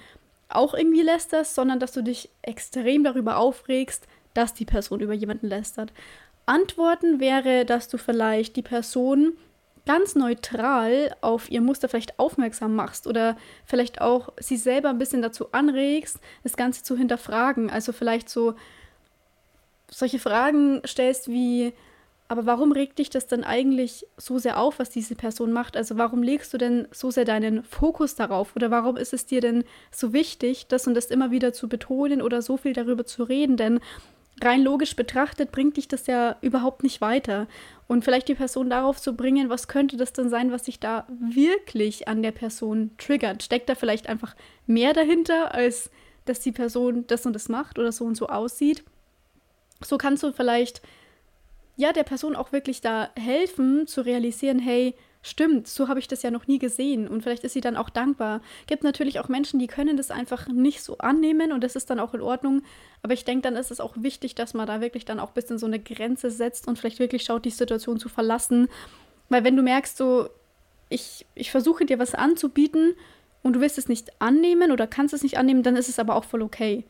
auch 0.50 0.74
irgendwie 0.74 1.02
lästerst, 1.02 1.56
sondern 1.56 1.80
dass 1.80 1.92
du 1.92 2.02
dich 2.02 2.30
extrem 2.42 3.04
darüber 3.04 3.38
aufregst, 3.38 4.08
dass 4.34 4.54
die 4.54 4.66
Person 4.66 5.00
über 5.00 5.14
jemanden 5.14 5.48
lästert. 5.48 5.94
Antworten 6.46 7.20
wäre, 7.20 7.66
dass 7.66 7.88
du 7.88 7.98
vielleicht 7.98 8.56
die 8.56 8.62
Person 8.62 9.34
ganz 9.86 10.16
neutral 10.16 11.16
auf 11.22 11.50
ihr 11.50 11.62
Muster 11.62 11.88
vielleicht 11.88 12.18
aufmerksam 12.18 12.76
machst 12.76 13.06
oder 13.06 13.38
vielleicht 13.66 14.02
auch 14.02 14.30
sie 14.40 14.58
selber 14.58 14.90
ein 14.90 14.98
bisschen 14.98 15.22
dazu 15.22 15.52
anregst, 15.52 16.20
das 16.44 16.58
Ganze 16.58 16.84
zu 16.84 16.98
hinterfragen. 16.98 17.70
Also 17.70 17.92
vielleicht 17.92 18.30
so 18.30 18.56
solche 19.90 20.20
Fragen 20.20 20.82
stellst 20.86 21.30
wie, 21.30 21.74
aber 22.28 22.46
warum 22.48 22.72
regt 22.72 22.98
dich 22.98 23.12
das 23.12 23.28
denn 23.28 23.44
eigentlich 23.44 24.08
so 24.18 24.40
sehr 24.40 24.60
auf, 24.60 24.80
was 24.80 24.90
diese 24.90 25.16
Person 25.16 25.52
macht? 25.52 25.78
Also 25.78 25.98
warum 25.98 26.24
legst 26.24 26.54
du 26.54 26.58
denn 26.58 26.88
so 26.92 27.12
sehr 27.12 27.26
deinen 27.26 27.64
Fokus 27.64 28.16
darauf? 28.16 28.56
Oder 28.56 28.72
warum 28.72 28.98
ist 28.98 29.14
es 29.14 29.28
dir 29.28 29.42
denn 29.42 29.64
so 29.92 30.12
wichtig, 30.12 30.66
das 30.68 30.88
und 30.88 30.96
das 30.96 31.06
immer 31.06 31.30
wieder 31.30 31.54
zu 31.54 31.70
betonen 31.70 32.24
oder 32.24 32.42
so 32.42 32.58
viel 32.58 32.74
darüber 32.74 33.06
zu 33.06 33.24
reden? 33.24 33.58
Denn 33.58 33.80
rein 34.42 34.64
logisch 34.64 34.96
betrachtet 34.96 35.52
bringt 35.52 35.78
dich 35.78 35.88
das 35.88 36.08
ja 36.08 36.36
überhaupt 36.42 36.82
nicht 36.82 37.00
weiter. 37.00 37.48
Und 37.88 38.04
vielleicht 38.04 38.28
die 38.28 38.36
Person 38.36 38.72
darauf 38.72 39.00
zu 39.00 39.16
bringen, 39.16 39.50
was 39.50 39.68
könnte 39.68 39.96
das 39.96 40.12
denn 40.12 40.30
sein, 40.30 40.52
was 40.52 40.66
sich 40.66 40.80
da 40.80 41.06
wirklich 41.08 42.08
an 42.08 42.24
der 42.24 42.32
Person 42.32 42.90
triggert? 42.98 43.44
Steckt 43.44 43.70
da 43.70 43.76
vielleicht 43.76 44.10
einfach 44.10 44.36
mehr 44.66 44.94
dahinter, 44.94 45.54
als 45.54 45.92
dass 46.26 46.40
die 46.40 46.52
Person 46.52 47.06
das 47.06 47.28
und 47.28 47.34
das 47.34 47.50
macht 47.50 47.78
oder 47.78 47.92
so 47.92 48.04
und 48.04 48.16
so 48.16 48.30
aussieht? 48.30 48.84
So 49.84 50.00
kannst 50.00 50.24
du 50.24 50.32
vielleicht 50.32 50.82
ja 51.76 51.94
der 51.94 52.04
Person 52.04 52.36
auch 52.36 52.52
wirklich 52.52 52.82
da 52.82 53.10
helfen 53.16 53.88
zu 53.88 54.02
realisieren, 54.02 54.60
hey, 54.60 54.96
stimmt, 55.22 55.68
so 55.68 55.88
habe 55.88 56.00
ich 56.00 56.08
das 56.08 56.22
ja 56.22 56.30
noch 56.30 56.46
nie 56.48 56.60
gesehen 56.60 57.08
und 57.08 57.24
vielleicht 57.24 57.44
ist 57.44 57.54
sie 57.54 57.62
dann 57.62 57.76
auch 57.76 57.90
dankbar. 57.90 58.42
Gibt 58.68 58.84
natürlich 58.84 59.20
auch 59.20 59.28
Menschen, 59.28 59.60
die 59.60 59.68
können 59.68 59.98
das 59.98 60.12
einfach 60.12 60.48
nicht 60.48 60.84
so 60.84 61.00
annehmen 61.00 61.52
und 61.52 61.64
das 61.64 61.76
ist 61.76 61.90
dann 61.90 62.00
auch 62.00 62.14
in 62.14 62.22
Ordnung, 62.22 62.62
aber 63.02 63.14
ich 63.14 63.26
denke, 63.26 63.42
dann 63.42 63.56
ist 63.56 63.72
es 63.72 63.80
auch 63.80 63.96
wichtig, 63.98 64.36
dass 64.36 64.54
man 64.54 64.68
da 64.68 64.82
wirklich 64.82 65.04
dann 65.04 65.20
auch 65.20 65.30
ein 65.30 65.34
bisschen 65.34 65.58
so 65.58 65.66
eine 65.66 65.80
Grenze 65.80 66.30
setzt 66.30 66.68
und 66.68 66.78
vielleicht 66.78 67.00
wirklich 67.00 67.24
schaut, 67.24 67.46
die 67.46 67.50
Situation 67.50 68.00
zu 68.00 68.08
verlassen, 68.08 68.68
weil 69.30 69.44
wenn 69.44 69.56
du 69.56 69.64
merkst, 69.64 69.98
so 69.98 70.30
ich, 70.90 71.26
ich 71.34 71.50
versuche 71.50 71.86
dir 71.86 71.98
was 71.98 72.14
anzubieten 72.14 72.94
und 73.42 73.54
du 73.54 73.62
willst 73.62 73.78
es 73.78 73.90
nicht 73.90 74.22
annehmen 74.22 74.72
oder 74.72 74.86
kannst 74.86 75.14
es 75.14 75.24
nicht 75.24 75.38
annehmen, 75.38 75.64
dann 75.64 75.76
ist 75.76 75.90
es 75.90 76.00
aber 76.00 76.16
auch 76.16 76.26
voll 76.26 76.44
okay. 76.44 76.84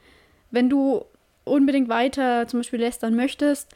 Wenn 0.52 0.70
du 0.70 1.06
unbedingt 1.46 1.90
weiter 1.90 2.48
zum 2.48 2.60
Beispiel 2.60 2.80
lästern 2.80 3.16
möchtest, 3.16 3.70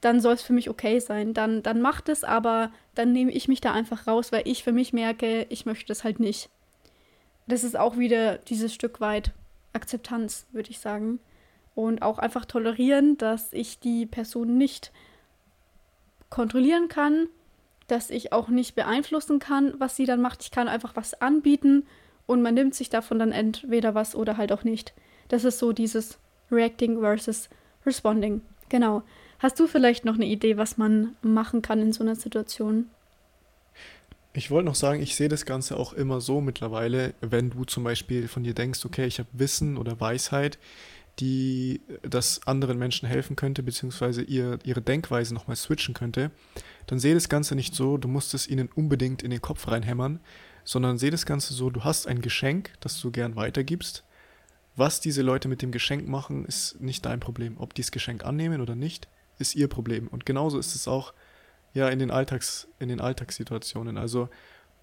dann 0.00 0.20
soll 0.20 0.34
es 0.34 0.42
für 0.42 0.52
mich 0.52 0.70
okay 0.70 0.98
sein. 0.98 1.34
Dann, 1.34 1.62
dann 1.62 1.80
macht 1.80 2.08
es, 2.08 2.24
aber 2.24 2.70
dann 2.94 3.12
nehme 3.12 3.30
ich 3.32 3.48
mich 3.48 3.60
da 3.60 3.72
einfach 3.72 4.06
raus, 4.06 4.32
weil 4.32 4.42
ich 4.46 4.64
für 4.64 4.72
mich 4.72 4.92
merke, 4.92 5.46
ich 5.50 5.66
möchte 5.66 5.86
das 5.86 6.04
halt 6.04 6.20
nicht. 6.20 6.48
Das 7.46 7.64
ist 7.64 7.76
auch 7.76 7.98
wieder 7.98 8.38
dieses 8.38 8.72
Stück 8.72 9.00
weit 9.00 9.32
Akzeptanz, 9.72 10.46
würde 10.52 10.70
ich 10.70 10.78
sagen. 10.78 11.20
Und 11.74 12.02
auch 12.02 12.18
einfach 12.18 12.44
tolerieren, 12.44 13.18
dass 13.18 13.52
ich 13.52 13.78
die 13.78 14.06
Person 14.06 14.58
nicht 14.58 14.92
kontrollieren 16.28 16.88
kann, 16.88 17.28
dass 17.86 18.10
ich 18.10 18.32
auch 18.32 18.48
nicht 18.48 18.74
beeinflussen 18.74 19.38
kann, 19.38 19.74
was 19.78 19.96
sie 19.96 20.06
dann 20.06 20.20
macht. 20.20 20.42
Ich 20.42 20.50
kann 20.50 20.68
einfach 20.68 20.96
was 20.96 21.20
anbieten 21.20 21.86
und 22.26 22.42
man 22.42 22.54
nimmt 22.54 22.74
sich 22.74 22.88
davon 22.90 23.18
dann 23.18 23.32
entweder 23.32 23.94
was 23.94 24.14
oder 24.14 24.36
halt 24.36 24.52
auch 24.52 24.62
nicht. 24.62 24.94
Das 25.28 25.44
ist 25.44 25.58
so 25.58 25.72
dieses 25.72 26.18
Reacting 26.50 27.00
versus 27.00 27.48
Responding. 27.84 28.42
Genau. 28.68 29.02
Hast 29.40 29.58
du 29.58 29.66
vielleicht 29.66 30.04
noch 30.04 30.16
eine 30.16 30.26
Idee, 30.26 30.58
was 30.58 30.76
man 30.76 31.16
machen 31.22 31.62
kann 31.62 31.80
in 31.80 31.92
so 31.92 32.04
einer 32.04 32.14
Situation? 32.14 32.90
Ich 34.34 34.50
wollte 34.50 34.66
noch 34.66 34.74
sagen, 34.74 35.02
ich 35.02 35.16
sehe 35.16 35.30
das 35.30 35.46
Ganze 35.46 35.78
auch 35.78 35.94
immer 35.94 36.20
so 36.20 36.42
mittlerweile, 36.42 37.14
wenn 37.22 37.48
du 37.48 37.64
zum 37.64 37.82
Beispiel 37.82 38.28
von 38.28 38.44
dir 38.44 38.52
denkst, 38.52 38.84
okay, 38.84 39.06
ich 39.06 39.18
habe 39.18 39.30
Wissen 39.32 39.78
oder 39.78 39.98
Weisheit, 39.98 40.58
die 41.20 41.80
das 42.02 42.46
anderen 42.46 42.78
Menschen 42.78 43.08
helfen 43.08 43.34
könnte, 43.34 43.62
beziehungsweise 43.62 44.22
ihr, 44.22 44.58
ihre 44.62 44.82
Denkweise 44.82 45.32
nochmal 45.32 45.56
switchen 45.56 45.94
könnte, 45.94 46.30
dann 46.86 47.00
sehe 47.00 47.14
das 47.14 47.30
Ganze 47.30 47.54
nicht 47.54 47.74
so, 47.74 47.96
du 47.96 48.08
musst 48.08 48.34
es 48.34 48.46
ihnen 48.46 48.68
unbedingt 48.74 49.22
in 49.22 49.30
den 49.30 49.40
Kopf 49.40 49.68
reinhämmern, 49.68 50.20
sondern 50.64 50.98
sehe 50.98 51.10
das 51.10 51.24
Ganze 51.24 51.54
so, 51.54 51.70
du 51.70 51.82
hast 51.82 52.06
ein 52.06 52.20
Geschenk, 52.20 52.74
das 52.80 53.00
du 53.00 53.10
gern 53.10 53.36
weitergibst. 53.36 54.04
Was 54.76 55.00
diese 55.00 55.22
Leute 55.22 55.48
mit 55.48 55.62
dem 55.62 55.72
Geschenk 55.72 56.06
machen, 56.06 56.44
ist 56.44 56.78
nicht 56.80 57.06
dein 57.06 57.20
Problem. 57.20 57.56
Ob 57.58 57.72
die 57.72 57.82
das 57.82 57.90
Geschenk 57.90 58.24
annehmen 58.24 58.60
oder 58.60 58.76
nicht, 58.76 59.08
ist 59.40 59.54
ihr 59.54 59.68
Problem. 59.68 60.08
Und 60.08 60.26
genauso 60.26 60.58
ist 60.58 60.74
es 60.74 60.86
auch 60.86 61.12
ja 61.72 61.88
in 61.88 61.98
den 61.98 62.10
Alltags, 62.10 62.68
in 62.78 62.88
den 62.88 63.00
Alltagssituationen. 63.00 63.96
Also 63.96 64.28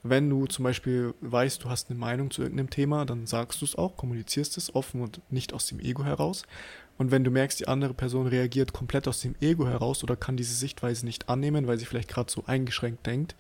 wenn 0.04 0.30
du 0.30 0.46
zum 0.46 0.64
Beispiel 0.64 1.14
weißt, 1.22 1.64
du 1.64 1.70
hast 1.70 1.90
eine 1.90 2.00
Meinung 2.00 2.32
zu 2.32 2.42
irgendeinem 2.42 2.70
Thema, 2.70 3.06
dann 3.06 3.26
sagst 3.26 3.62
du 3.62 3.66
es 3.66 3.76
auch, 3.76 3.98
kommunizierst 3.98 4.58
es 4.58 4.74
offen 4.74 5.02
und 5.02 5.22
nicht 5.32 5.54
aus 5.54 5.68
dem 5.68 5.80
Ego 5.80 6.04
heraus. 6.04 6.44
Und 6.98 7.12
wenn 7.12 7.24
du 7.24 7.32
merkst, 7.32 7.60
die 7.60 7.68
andere 7.68 7.94
Person 7.94 8.28
reagiert 8.28 8.74
komplett 8.74 9.08
aus 9.08 9.22
dem 9.22 9.36
Ego 9.40 9.68
heraus 9.68 10.04
oder 10.04 10.16
kann 10.16 10.38
diese 10.38 10.56
Sichtweise 10.56 11.06
nicht 11.06 11.30
annehmen, 11.30 11.68
weil 11.68 11.78
sie 11.78 11.86
vielleicht 11.86 12.10
gerade 12.10 12.32
so 12.32 12.44
eingeschränkt 12.46 13.06
denkt, 13.06 13.36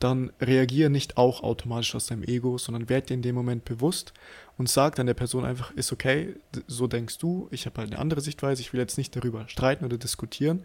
dann 0.00 0.32
reagiere 0.40 0.90
nicht 0.90 1.16
auch 1.16 1.42
automatisch 1.42 1.94
aus 1.94 2.06
deinem 2.06 2.24
Ego, 2.24 2.58
sondern 2.58 2.88
werd 2.88 3.10
dir 3.10 3.14
in 3.14 3.22
dem 3.22 3.34
Moment 3.34 3.64
bewusst 3.64 4.12
und 4.56 4.68
sag 4.68 4.96
dann 4.96 5.06
der 5.06 5.14
Person 5.14 5.44
einfach, 5.44 5.70
ist 5.72 5.92
okay, 5.92 6.34
so 6.66 6.86
denkst 6.86 7.18
du, 7.18 7.48
ich 7.50 7.66
habe 7.66 7.78
halt 7.78 7.92
eine 7.92 8.00
andere 8.00 8.20
Sichtweise, 8.20 8.62
ich 8.62 8.72
will 8.72 8.80
jetzt 8.80 8.98
nicht 8.98 9.14
darüber 9.14 9.48
streiten 9.48 9.84
oder 9.84 9.98
diskutieren. 9.98 10.64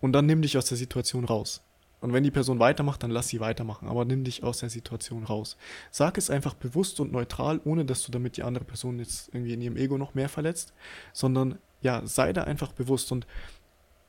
Und 0.00 0.12
dann 0.12 0.26
nimm 0.26 0.42
dich 0.42 0.56
aus 0.56 0.66
der 0.66 0.78
Situation 0.78 1.24
raus. 1.24 1.62
Und 2.00 2.12
wenn 2.12 2.22
die 2.22 2.30
Person 2.30 2.60
weitermacht, 2.60 3.02
dann 3.02 3.10
lass 3.10 3.28
sie 3.28 3.40
weitermachen, 3.40 3.88
aber 3.88 4.04
nimm 4.04 4.22
dich 4.22 4.44
aus 4.44 4.58
der 4.58 4.70
Situation 4.70 5.24
raus. 5.24 5.56
Sag 5.90 6.16
es 6.16 6.30
einfach 6.30 6.54
bewusst 6.54 7.00
und 7.00 7.10
neutral, 7.10 7.60
ohne 7.64 7.84
dass 7.84 8.04
du 8.04 8.12
damit 8.12 8.36
die 8.36 8.44
andere 8.44 8.64
Person 8.64 8.98
jetzt 9.00 9.34
irgendwie 9.34 9.54
in 9.54 9.60
ihrem 9.60 9.76
Ego 9.76 9.98
noch 9.98 10.14
mehr 10.14 10.28
verletzt, 10.28 10.72
sondern 11.12 11.58
ja, 11.80 12.06
sei 12.06 12.32
da 12.32 12.44
einfach 12.44 12.72
bewusst. 12.72 13.10
Und 13.10 13.26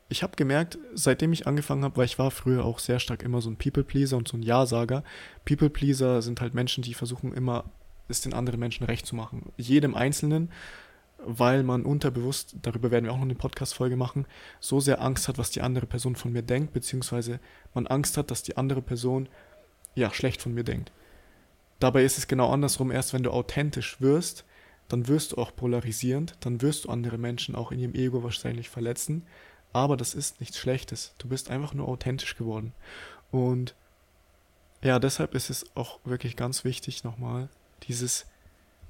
ich 0.10 0.24
habe 0.24 0.36
gemerkt, 0.36 0.78
seitdem 0.94 1.32
ich 1.34 1.48
angefangen 1.48 1.84
habe, 1.84 1.98
weil 1.98 2.06
ich 2.06 2.20
war 2.20 2.32
früher 2.32 2.66
auch 2.66 2.80
sehr 2.80 3.00
stark 3.00 3.24
immer 3.24 3.42
so 3.42 3.50
ein 3.50 3.58
People-Pleaser 3.58 4.18
und 4.18 4.28
so 4.28 4.38
ein 4.38 4.44
Ja-Sager. 4.44 5.04
People-Pleaser 5.46 6.22
sind 6.22 6.42
halt 6.42 6.54
Menschen, 6.54 6.84
die 6.84 6.94
versuchen 6.94 7.34
immer, 7.34 7.66
es 8.08 8.22
den 8.22 8.34
anderen 8.34 8.60
Menschen 8.60 8.86
recht 8.86 9.06
zu 9.06 9.16
machen. 9.16 9.52
Jedem 9.58 9.96
Einzelnen 9.96 10.50
weil 11.26 11.64
man 11.64 11.84
unterbewusst, 11.84 12.56
darüber 12.62 12.92
werden 12.92 13.06
wir 13.06 13.12
auch 13.12 13.18
noch 13.18 13.24
eine 13.24 13.36
Podcast-Folge 13.36 13.96
machen, 13.96 14.26
so 14.60 14.80
sehr 14.80 15.02
Angst 15.02 15.28
hat, 15.28 15.38
was 15.38 15.52
die 15.52 15.62
andere 15.62 15.86
Person 15.86 16.16
von 16.16 16.32
mir 16.32 16.42
denkt, 16.42 16.74
beziehungsweise 16.74 17.40
man 17.74 17.88
Angst 17.88 18.18
hat, 18.18 18.32
dass 18.32 18.44
die 18.44 18.58
andere 18.58 18.82
Person 18.82 19.28
ja 19.96 20.14
schlecht 20.14 20.42
von 20.42 20.54
mir 20.54 20.64
denkt. 20.64 20.92
Dabei 21.80 22.04
ist 22.04 22.18
es 22.18 22.28
genau 22.28 22.52
andersrum, 22.52 22.92
erst 22.92 23.14
wenn 23.14 23.24
du 23.24 23.32
authentisch 23.32 24.02
wirst, 24.02 24.46
dann 24.88 25.08
wirst 25.08 25.34
du 25.34 25.38
auch 25.38 25.56
polarisierend, 25.56 26.36
dann 26.40 26.62
wirst 26.62 26.86
du 26.86 26.90
andere 26.90 27.18
Menschen 27.18 27.56
auch 27.56 27.72
in 27.72 27.80
ihrem 27.80 27.96
Ego 27.96 28.24
wahrscheinlich 28.24 28.70
verletzen, 28.70 29.26
aber 29.74 29.98
das 29.98 30.14
ist 30.14 30.40
nichts 30.40 30.58
Schlechtes. 30.58 31.14
Du 31.18 31.28
bist 31.28 31.50
einfach 31.50 31.74
nur 31.74 31.88
authentisch 31.88 32.36
geworden. 32.36 32.74
Und 33.32 33.76
ja, 34.82 35.00
deshalb 35.00 35.36
ist 35.36 35.50
es 35.50 35.66
auch 35.76 36.00
wirklich 36.04 36.36
ganz 36.36 36.64
wichtig 36.64 37.04
nochmal, 37.04 37.50
dieses 37.84 38.26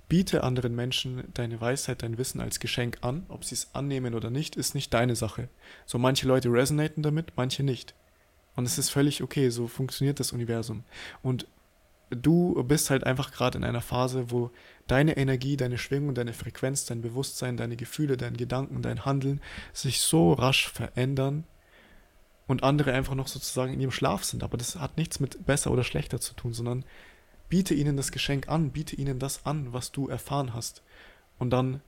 Biete 0.07 0.43
anderen 0.43 0.75
Menschen 0.75 1.23
deine 1.35 1.61
Weisheit, 1.61 2.01
dein 2.01 2.17
Wissen 2.17 2.41
als 2.41 2.59
Geschenk 2.59 2.97
an. 3.01 3.25
Ob 3.29 3.45
sie 3.45 3.55
es 3.55 3.69
annehmen 3.73 4.15
oder 4.15 4.31
nicht, 4.31 4.55
ist 4.55 4.73
nicht 4.73 4.93
deine 4.93 5.15
Sache. 5.15 5.49
So 5.85 5.99
manche 5.99 6.27
Leute 6.27 6.51
resonaten 6.51 7.03
damit, 7.03 7.33
manche 7.35 7.61
nicht. 7.63 7.93
Und 8.55 8.65
es 8.65 8.79
ist 8.79 8.89
völlig 8.89 9.21
okay, 9.21 9.49
so 9.51 9.67
funktioniert 9.67 10.19
das 10.19 10.31
Universum. 10.31 10.83
Und 11.21 11.45
du 12.09 12.63
bist 12.63 12.89
halt 12.89 13.03
einfach 13.03 13.31
gerade 13.31 13.57
in 13.57 13.63
einer 13.63 13.81
Phase, 13.81 14.31
wo 14.31 14.51
deine 14.87 15.17
Energie, 15.17 15.57
deine 15.57 15.77
Schwingung, 15.77 16.15
deine 16.15 16.33
Frequenz, 16.33 16.85
dein 16.85 17.01
Bewusstsein, 17.01 17.57
deine 17.57 17.75
Gefühle, 17.75 18.17
dein 18.17 18.37
Gedanken, 18.37 18.81
dein 18.81 19.05
Handeln 19.05 19.41
sich 19.73 20.01
so 20.01 20.33
rasch 20.33 20.69
verändern 20.69 21.45
und 22.47 22.63
andere 22.63 22.93
einfach 22.93 23.15
noch 23.15 23.27
sozusagen 23.27 23.73
in 23.73 23.79
ihrem 23.79 23.91
Schlaf 23.91 24.23
sind. 24.23 24.43
Aber 24.43 24.57
das 24.57 24.75
hat 24.75 24.97
nichts 24.97 25.19
mit 25.19 25.45
besser 25.45 25.71
oder 25.71 25.83
schlechter 25.83 26.19
zu 26.19 26.33
tun, 26.33 26.53
sondern 26.53 26.83
biete 27.47 27.73
ihnen 27.73 27.97
das 27.97 28.11
Geschenk 28.11 28.49
an, 28.49 28.71
biete 28.71 28.95
ihnen 28.95 29.19
das 29.19 29.45
an, 29.45 29.71
was 29.73 29.91
du 29.91 30.07
erfahren 30.07 30.53
hast. 30.53 30.83
Und 31.37 31.51
dann, 31.51 31.81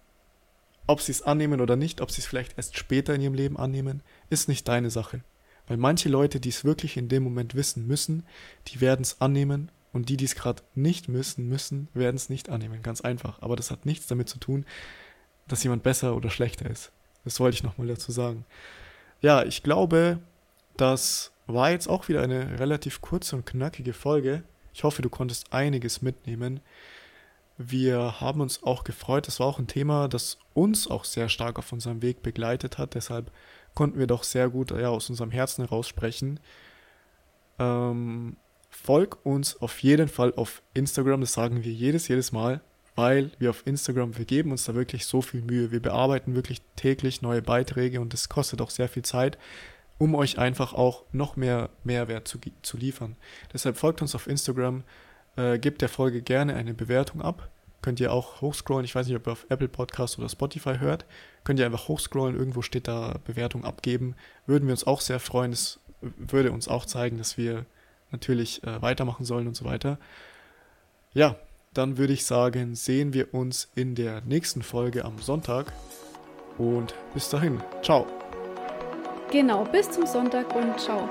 ob 0.86 1.02
sie 1.02 1.12
es 1.12 1.24
annehmen 1.24 1.62
oder 1.62 1.76
nicht, 1.76 2.00
ob 2.02 2.12
sie 2.12 2.22
es 2.22 2.28
vielleicht 2.28 2.58
erst 2.58 2.78
später 2.78 3.16
in 3.16 3.22
ihrem 3.22 3.34
Leben 3.34 3.58
annehmen, 3.58 4.04
ist 4.30 4.48
nicht 4.48 4.68
deine 4.68 4.92
Sache. 4.92 5.24
Weil 5.68 5.78
manche 5.78 6.10
Leute, 6.10 6.40
die 6.40 6.50
es 6.50 6.64
wirklich 6.64 6.98
in 6.98 7.10
dem 7.10 7.24
Moment 7.24 7.56
wissen 7.56 7.88
müssen, 7.88 8.26
die 8.68 8.82
werden 8.82 9.02
es 9.02 9.20
annehmen 9.22 9.72
und 9.94 10.10
die, 10.10 10.18
die 10.18 10.26
es 10.26 10.36
gerade 10.36 10.64
nicht 10.74 11.10
müssen, 11.10 11.48
müssen, 11.48 11.90
werden 11.94 12.16
es 12.16 12.30
nicht 12.30 12.50
annehmen. 12.50 12.82
Ganz 12.82 13.02
einfach. 13.02 13.42
Aber 13.42 13.56
das 13.56 13.72
hat 13.72 13.86
nichts 13.86 14.08
damit 14.08 14.30
zu 14.30 14.40
tun, 14.40 14.66
dass 15.48 15.64
jemand 15.64 15.84
besser 15.84 16.16
oder 16.16 16.30
schlechter 16.30 16.70
ist. 16.70 16.92
Das 17.26 17.40
wollte 17.40 17.56
ich 17.56 17.64
nochmal 17.64 17.88
dazu 17.88 18.12
sagen. 18.12 18.46
Ja, 19.20 19.44
ich 19.44 19.64
glaube, 19.64 20.20
das 20.78 21.32
war 21.46 21.72
jetzt 21.72 21.88
auch 21.88 22.08
wieder 22.08 22.22
eine 22.22 22.60
relativ 22.60 23.02
kurze 23.02 23.36
und 23.36 23.46
knackige 23.46 23.94
Folge. 23.94 24.44
Ich 24.74 24.84
hoffe, 24.84 25.02
du 25.02 25.10
konntest 25.10 25.52
einiges 25.52 26.02
mitnehmen. 26.02 26.62
Wir 27.58 28.22
haben 28.22 28.42
uns 28.42 28.64
auch 28.64 28.84
gefreut. 28.84 29.28
Das 29.28 29.40
war 29.40 29.48
auch 29.48 29.60
ein 29.60 29.68
Thema, 29.68 30.08
das 30.08 30.40
uns 30.54 30.90
auch 30.90 31.04
sehr 31.04 31.30
stark 31.30 31.60
auf 31.60 31.72
unserem 31.72 32.02
Weg 32.02 32.24
begleitet 32.24 32.78
hat. 32.78 32.96
Deshalb 32.96 33.32
konnten 33.76 34.00
wir 34.00 34.08
doch 34.08 34.24
sehr 34.24 34.50
gut 34.50 34.72
ja, 34.72 34.90
aus 34.90 35.10
unserem 35.10 35.32
Herzen 35.32 35.64
heraus 35.64 35.88
sprechen. 35.88 36.40
Ähm, 37.60 38.38
folg 38.72 39.24
uns 39.24 39.62
auf 39.62 39.80
jeden 39.84 40.08
Fall 40.08 40.34
auf 40.36 40.64
Instagram. 40.74 41.22
Das 41.22 41.34
sagen 41.34 41.64
wir 41.64 41.72
jedes, 41.72 42.08
jedes 42.08 42.32
Mal. 42.32 42.62
weil 42.96 43.32
wir 43.40 43.50
auf 43.50 43.66
Instagram, 43.66 44.18
wir 44.18 44.26
geben 44.26 44.52
uns 44.52 44.66
da 44.66 44.76
wirklich 44.76 45.06
so 45.06 45.22
viel 45.22 45.42
Mühe. 45.42 45.72
Wir 45.72 45.82
bearbeiten 45.82 46.36
wirklich 46.36 46.62
täglich 46.76 47.22
neue 47.22 47.42
Beiträge 47.42 48.02
und 48.02 48.14
es 48.14 48.30
kostet 48.30 48.62
auch 48.62 48.70
sehr 48.70 48.90
viel 48.90 49.04
Zeit, 49.04 49.38
um 49.98 50.14
euch 50.16 50.38
einfach 50.38 50.74
auch 50.74 51.04
noch 51.12 51.36
mehr 51.36 51.70
Mehrwert 51.84 52.28
zu, 52.28 52.40
zu 52.62 52.78
liefern. 52.78 53.16
Deshalb 53.54 53.78
folgt 53.78 54.02
uns 54.02 54.14
auf 54.14 54.28
Instagram, 54.28 54.84
äh, 55.38 55.58
gebt 55.58 55.82
der 55.82 55.90
Folge 55.90 56.22
gerne 56.22 56.56
eine 56.56 56.74
Bewertung 56.74 57.22
ab. 57.22 57.50
Könnt 57.82 58.00
ihr 58.00 58.12
auch 58.14 58.42
hochscrollen. 58.42 58.86
Ich 58.86 58.94
weiß 58.94 59.08
nicht, 59.08 59.16
ob 59.16 59.26
ihr 59.26 59.32
auf 59.32 59.46
Apple 59.50 59.70
Podcast 59.70 60.20
oder 60.20 60.30
Spotify 60.30 60.78
hört. 60.78 61.06
Könnt 61.44 61.60
ihr 61.60 61.66
einfach 61.66 61.88
hochscrollen. 61.88 62.38
Irgendwo 62.38 62.62
steht 62.62 62.88
da 62.88 63.20
Bewertung 63.26 63.66
abgeben. 63.66 64.16
Würden 64.46 64.68
wir 64.68 64.74
uns 64.74 64.86
auch 64.86 65.02
sehr 65.02 65.20
freuen. 65.20 65.52
Es 65.52 65.80
würde 66.02 66.52
uns 66.52 66.68
auch 66.68 66.86
zeigen, 66.86 67.18
dass 67.18 67.38
wir 67.38 67.66
natürlich 68.12 68.64
äh, 68.64 68.82
weitermachen 68.82 69.26
sollen 69.26 69.48
und 69.48 69.56
so 69.56 69.66
weiter. 69.66 69.98
Ja, 71.14 71.36
dann 71.74 71.98
würde 71.98 72.14
ich 72.14 72.26
sagen, 72.26 72.76
sehen 72.76 73.14
wir 73.14 73.34
uns 73.34 73.70
in 73.76 73.96
der 73.96 74.22
nächsten 74.22 74.62
Folge 74.62 75.06
am 75.06 75.20
Sonntag. 75.20 75.72
Und 76.58 76.94
bis 77.14 77.30
dahin, 77.30 77.62
ciao. 77.82 78.06
Genau, 79.32 79.64
bis 79.64 79.90
zum 79.90 80.06
Sonntag 80.06 80.54
und 80.56 80.80
ciao. 80.80 81.08